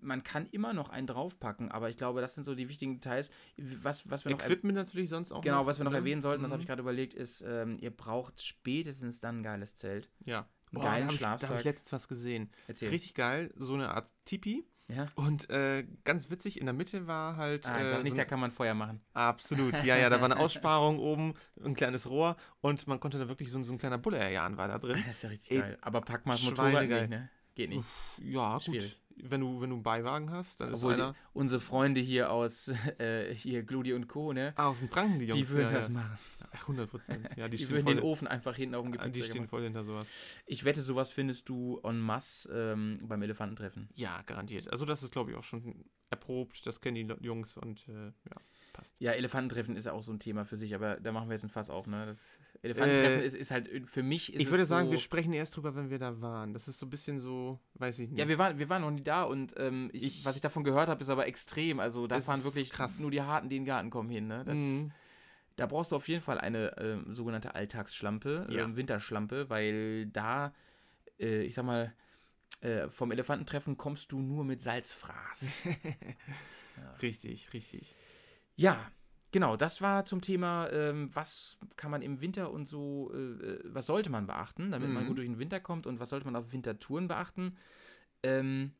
[0.00, 3.30] man kann immer noch einen draufpacken, aber ich glaube, das sind so die wichtigen Details.
[3.56, 5.42] Was, was wir noch Equipment natürlich sonst auch.
[5.42, 5.98] Genau, was wir noch ne?
[5.98, 6.68] erwähnen sollten, das habe ich Mhm.
[6.68, 10.08] gerade überlegt, ist, ähm, ihr braucht spätestens dann ein geiles Zelt.
[10.24, 10.38] Ja.
[10.40, 11.58] Einen Boah, geilen da habe ich, da hab Schlafsack.
[11.58, 12.50] ich letztens was gesehen.
[12.66, 12.90] Erzähl.
[12.90, 14.66] Richtig geil, so eine Art Tipi.
[14.90, 15.06] Ja?
[15.16, 17.66] Und äh, ganz witzig, in der Mitte war halt.
[17.66, 19.02] Ah, äh, nicht, so da kann man Feuer machen.
[19.12, 23.28] Absolut, ja, ja, da war eine Aussparung oben, ein kleines Rohr und man konnte da
[23.28, 25.02] wirklich so, so ein kleiner Bullerjan war da drin.
[25.06, 25.78] Das ist ja richtig Ey, geil.
[25.82, 27.28] Aber pack mal das Motorrad nicht, ne?
[27.54, 27.80] Geht nicht.
[27.80, 28.96] Uff, ja, gut.
[29.22, 31.14] Wenn du, wenn du einen Beiwagen hast, dann ist Obwohl die, einer.
[31.32, 34.52] unsere Freunde hier aus äh, hier Gludi und Co., ne?
[34.56, 35.40] Ah, aus den Franken, die Jungs.
[35.40, 35.94] Die würden ja, das ja.
[35.94, 36.18] machen.
[36.62, 37.28] 100 Prozent.
[37.36, 39.48] Ja, die, Die, würden den Ofen einfach hinten auf dem ah, die stehen machen.
[39.48, 40.06] voll hinter sowas.
[40.46, 43.88] Ich wette, sowas findest du en masse ähm, beim Elefantentreffen.
[43.94, 44.70] Ja, garantiert.
[44.70, 46.66] Also, das ist, glaube ich, auch schon erprobt.
[46.66, 48.36] Das kennen die Jungs und äh, ja,
[48.78, 48.94] passt.
[48.98, 51.44] Ja, Elefantentreffen ist ja auch so ein Thema für sich, aber da machen wir jetzt
[51.44, 52.06] ein Fass auf, ne?
[52.06, 55.32] Das Elefantentreffen Äh, ist, ist halt, für mich ist Ich würde sagen, so, wir sprechen
[55.32, 56.52] erst drüber, wenn wir da waren.
[56.52, 58.18] Das ist so ein bisschen so, weiß ich nicht.
[58.18, 60.64] Ja, wir waren, wir waren noch nie da und ähm, ich, Ich- was ich davon
[60.64, 61.80] gehört habe, ist aber extrem.
[61.80, 62.98] Also da fahren wirklich krass.
[63.00, 64.26] nur die Harten, die in den Garten kommen hin.
[64.28, 64.44] Ne?
[64.44, 64.90] Das, Mhm.
[65.56, 68.62] Da brauchst du auf jeden Fall eine ähm, sogenannte Alltagsschlampe, Ja.
[68.62, 70.54] ähm, Winterschlampe, weil da,
[71.18, 71.92] äh, ich sag mal,
[72.60, 75.46] äh, vom Elefantentreffen kommst du nur mit Salzfraß.
[77.02, 77.94] Richtig, richtig.
[78.58, 78.90] Ja,
[79.30, 83.60] genau, das war zum Thema, ähm, was kann man im Winter und so, äh, äh,
[83.64, 85.08] was sollte man beachten, damit man Mhm.
[85.08, 87.56] gut durch den Winter kommt und was sollte man auf Wintertouren beachten.
[88.22, 88.72] Ähm,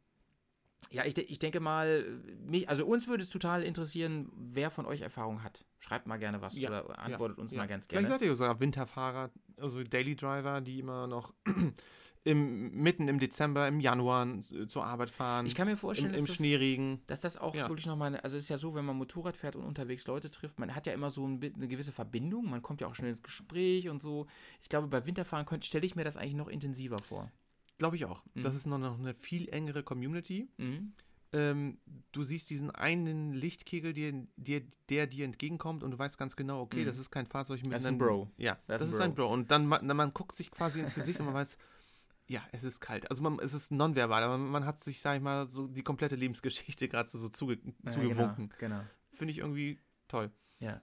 [0.91, 2.05] ja, ich, de ich denke mal,
[2.45, 5.65] mich, also uns würde es total interessieren, wer von euch Erfahrung hat.
[5.79, 7.59] Schreibt mal gerne was Ja, oder antwortet uns Ja.
[7.59, 8.19] mal ganz Vielleicht gerne.
[8.19, 11.35] seid ihr sogar Winterfahrer, also Daily Driver, die immer noch
[12.25, 15.47] im, mitten im Dezember, im Januar äh, zur Arbeit fahren.
[15.47, 17.01] Ich kann mir vorstellen, im, im dass, das, Schneeregen.
[17.07, 17.69] dass das auch Ja.
[17.69, 20.59] wirklich nochmal, also es ist ja so, wenn man Motorrad fährt und unterwegs Leute trifft,
[20.59, 23.23] man hat ja immer so ein, eine gewisse Verbindung, man kommt ja auch schnell ins
[23.23, 24.27] Gespräch und so.
[24.63, 27.31] Ich glaube, bei Winterfahren stelle ich mir das eigentlich noch intensiver vor.
[27.79, 28.23] Glaube ich auch.
[28.35, 28.43] Mhm.
[28.43, 30.49] Das ist noch, noch eine viel engere Community.
[30.59, 30.93] Mhm.
[31.35, 31.77] Ähm,
[32.13, 36.63] du siehst diesen einen Lichtkegel, der, der, der dir entgegenkommt und du weißt ganz genau,
[36.63, 36.87] okay, Mhm.
[36.87, 38.31] das ist kein Fahrzeug mit Das ist ein einem- Bro.
[38.39, 39.31] Ja, Das das, ist ein Bro.
[39.31, 41.59] Und dann, dann man guckt sich quasi ins Gesicht und man weiß,
[42.29, 43.11] ja, es ist kalt.
[43.11, 45.83] Also man, es ist nonverbal, aber man, man hat sich, sag ich mal, so die
[45.83, 48.53] komplette Lebensgeschichte gerade so, so zuge, Ja, zugewunken.
[48.59, 48.89] Genau, genau.
[49.15, 50.31] Finde ich irgendwie toll.
[50.61, 50.81] Ja.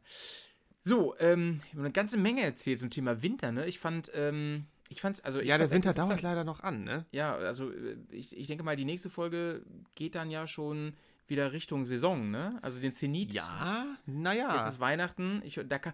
[0.83, 3.65] So, ähm, eine ganze Menge erzählt zum Thema Winter, ne?
[3.67, 7.05] Ich fand, ähm, ich fand's, also ich ja, der Winter dauert leider noch an, ne?
[7.11, 9.63] Ja, also äh, ich, ich denke mal, die nächste Folge
[9.95, 10.93] geht dann ja schon
[11.27, 12.59] wieder Richtung Saison, ne?
[12.61, 13.33] Also den Zenit.
[13.33, 14.55] Ja, naja.
[14.57, 15.41] Jetzt ist Weihnachten.
[15.43, 15.93] Ich, da kann,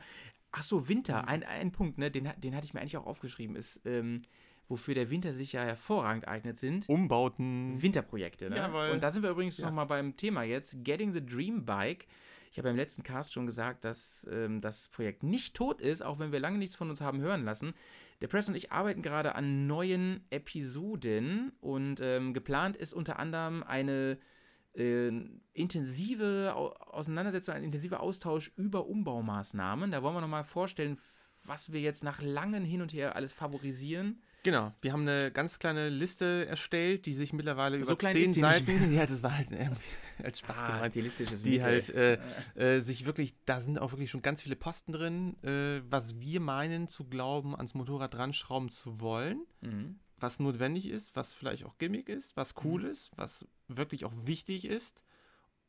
[0.52, 0.90] ach so.
[0.90, 1.28] Winter.
[1.28, 2.12] Ein, ein Punkt, ne?
[2.12, 4.24] Den, den hatte ich mir eigentlich auch aufgeschrieben, ist, ähm,
[4.72, 6.90] wofür der Winter sich ja hervorragend eignet sind.
[6.90, 7.80] Umbauten.
[7.82, 8.56] Winterprojekte, ne?
[8.56, 8.90] Jawohl.
[8.90, 9.68] Und da sind wir übrigens Ja.
[9.68, 10.84] nochmal beim Thema jetzt.
[10.84, 12.08] Getting the Dream Bike.
[12.52, 16.20] Ich habe im letzten Cast schon gesagt, dass ähm, das Projekt nicht tot ist, auch
[16.20, 17.74] wenn wir lange nichts von uns haben hören lassen.
[18.20, 23.64] Der Press und ich arbeiten gerade an neuen Episoden und ähm, geplant ist unter anderem
[23.64, 24.18] eine
[24.76, 25.12] äh,
[25.54, 29.92] intensive Au- Auseinandersetzung, ein intensiver Austausch über Umbaumaßnahmen.
[29.92, 30.98] Da wollen wir nochmal vorstellen,
[31.46, 34.22] was wir jetzt nach langen Hin und Her alles favorisieren.
[34.44, 38.92] Genau, wir haben eine ganz kleine Liste erstellt, die sich mittlerweile So über zehn Seiten,
[38.94, 39.82] ja, das war halt irgendwie
[40.24, 41.64] als Spaß Ah, gemeint, stilistisches die Mittel.
[41.64, 45.82] halt äh, äh, sich wirklich, da sind auch wirklich schon ganz viele Posten drin, äh,
[45.90, 50.00] was wir meinen zu glauben, ans Motorrad dran schrauben zu wollen, Mhm.
[50.18, 52.90] was notwendig ist, was vielleicht auch Gimmick ist, was cool Mhm.
[52.90, 55.04] ist, was wirklich auch wichtig ist,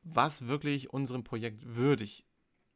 [0.03, 2.25] was wirklich unserem Projekt würdig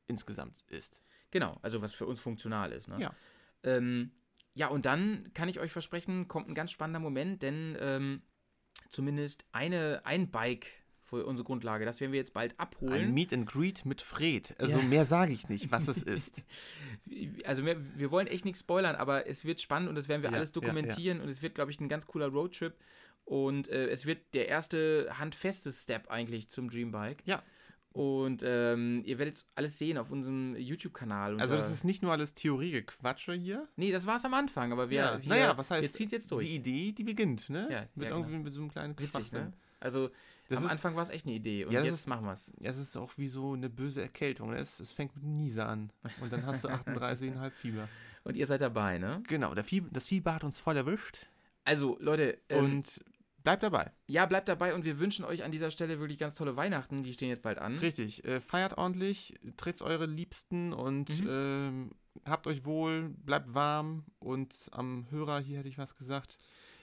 [0.08, 1.02] insgesamt ist.
[1.30, 2.86] Genau, also was für uns funktional ist.
[2.88, 3.00] Ne?
[3.00, 3.14] Ja.
[3.62, 4.12] Ähm,
[4.56, 8.22] ja, und dann kann ich euch versprechen, kommt ein ganz spannender Moment, denn ähm,
[8.90, 10.66] zumindest eine, ein Bike
[11.02, 13.14] für unsere Grundlage, das werden wir jetzt bald Ein abholen.
[13.14, 14.56] Meet and Greet mit Fred.
[14.58, 14.84] Also Ja.
[14.84, 16.42] mehr sage ich nicht, was es ist.
[17.44, 20.30] Also wir, wir wollen echt nichts spoilern, aber es wird spannend und das werden wir
[20.30, 20.60] Ja, alles ja, ja.
[20.62, 22.74] dokumentieren und es wird, glaube ich, ein ganz cooler Roadtrip
[23.24, 27.22] und äh, es wird der erste handfeste Step eigentlich zum Dreambike.
[27.24, 27.42] Ja.
[27.96, 31.40] Und ähm, ihr werdet alles sehen auf unserem YouTube-Kanal.
[31.40, 33.66] Also das ist nicht nur alles Theoriegequatsche hier.
[33.76, 36.04] Nee, das war es am Anfang, aber wir, ja, wir, naja, was heißt, wir ziehen
[36.06, 36.44] es jetzt durch.
[36.44, 37.68] Die Idee, die beginnt, ne?
[37.70, 38.44] Ja, mit ja, irgendwie genau.
[38.44, 39.52] mit so einem kleinen Witzig, ne?
[39.80, 40.10] Also
[40.50, 42.26] Das am ist, Anfang war es echt eine Idee und Ja, das jetzt ist- machen
[42.26, 42.52] wir es.
[42.60, 44.50] ja, es ist auch wie so eine böse Erkältung.
[44.50, 44.58] Ne?
[44.58, 45.90] Es, es fängt mit Nieser an.
[46.20, 47.88] Und dann hast du 38,5 Fieber.
[48.24, 49.22] Und ihr seid dabei, ne?
[49.26, 51.26] Genau, Fieber, das Fieber hat uns voll erwischt.
[51.64, 53.00] Also, Leute, ähm, und
[53.46, 53.92] bleibt dabei.
[54.08, 57.02] ja, bleibt dabei und wir wünschen euch an dieser Stelle wirklich ganz tolle Weihnachten.
[57.04, 57.78] Die stehen jetzt bald an.
[57.78, 58.24] Richtig.
[58.24, 61.26] Äh, feiert ordentlich, trifft eure Liebsten und Mhm.
[61.30, 61.90] ähm,
[62.24, 64.04] habt euch wohl, bleibt warm.
[64.18, 66.38] Und am Hörer hier hätte ich was gesagt.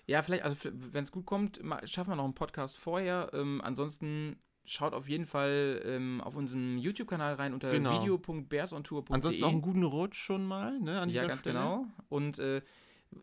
[0.05, 3.30] Ja, vielleicht, also wenn es gut kommt, schaffen wir noch einen Podcast vorher.
[3.34, 8.01] Ähm, ansonsten schaut auf jeden Fall ähm, auf unserem YouTube-Kanal rein unter Genau.
[8.01, 9.14] video.bearsontour.de.
[9.14, 10.99] Ansonsten auch einen guten Rutsch schon mal, ne?
[11.01, 11.55] An Ja, ganz Stelle.
[11.59, 11.86] genau.
[12.09, 12.61] Und äh,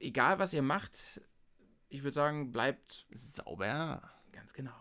[0.01, 1.21] egal, was ihr macht,
[1.91, 4.01] ich würde sagen, bleibt Sauber.
[4.33, 4.73] ganz genau.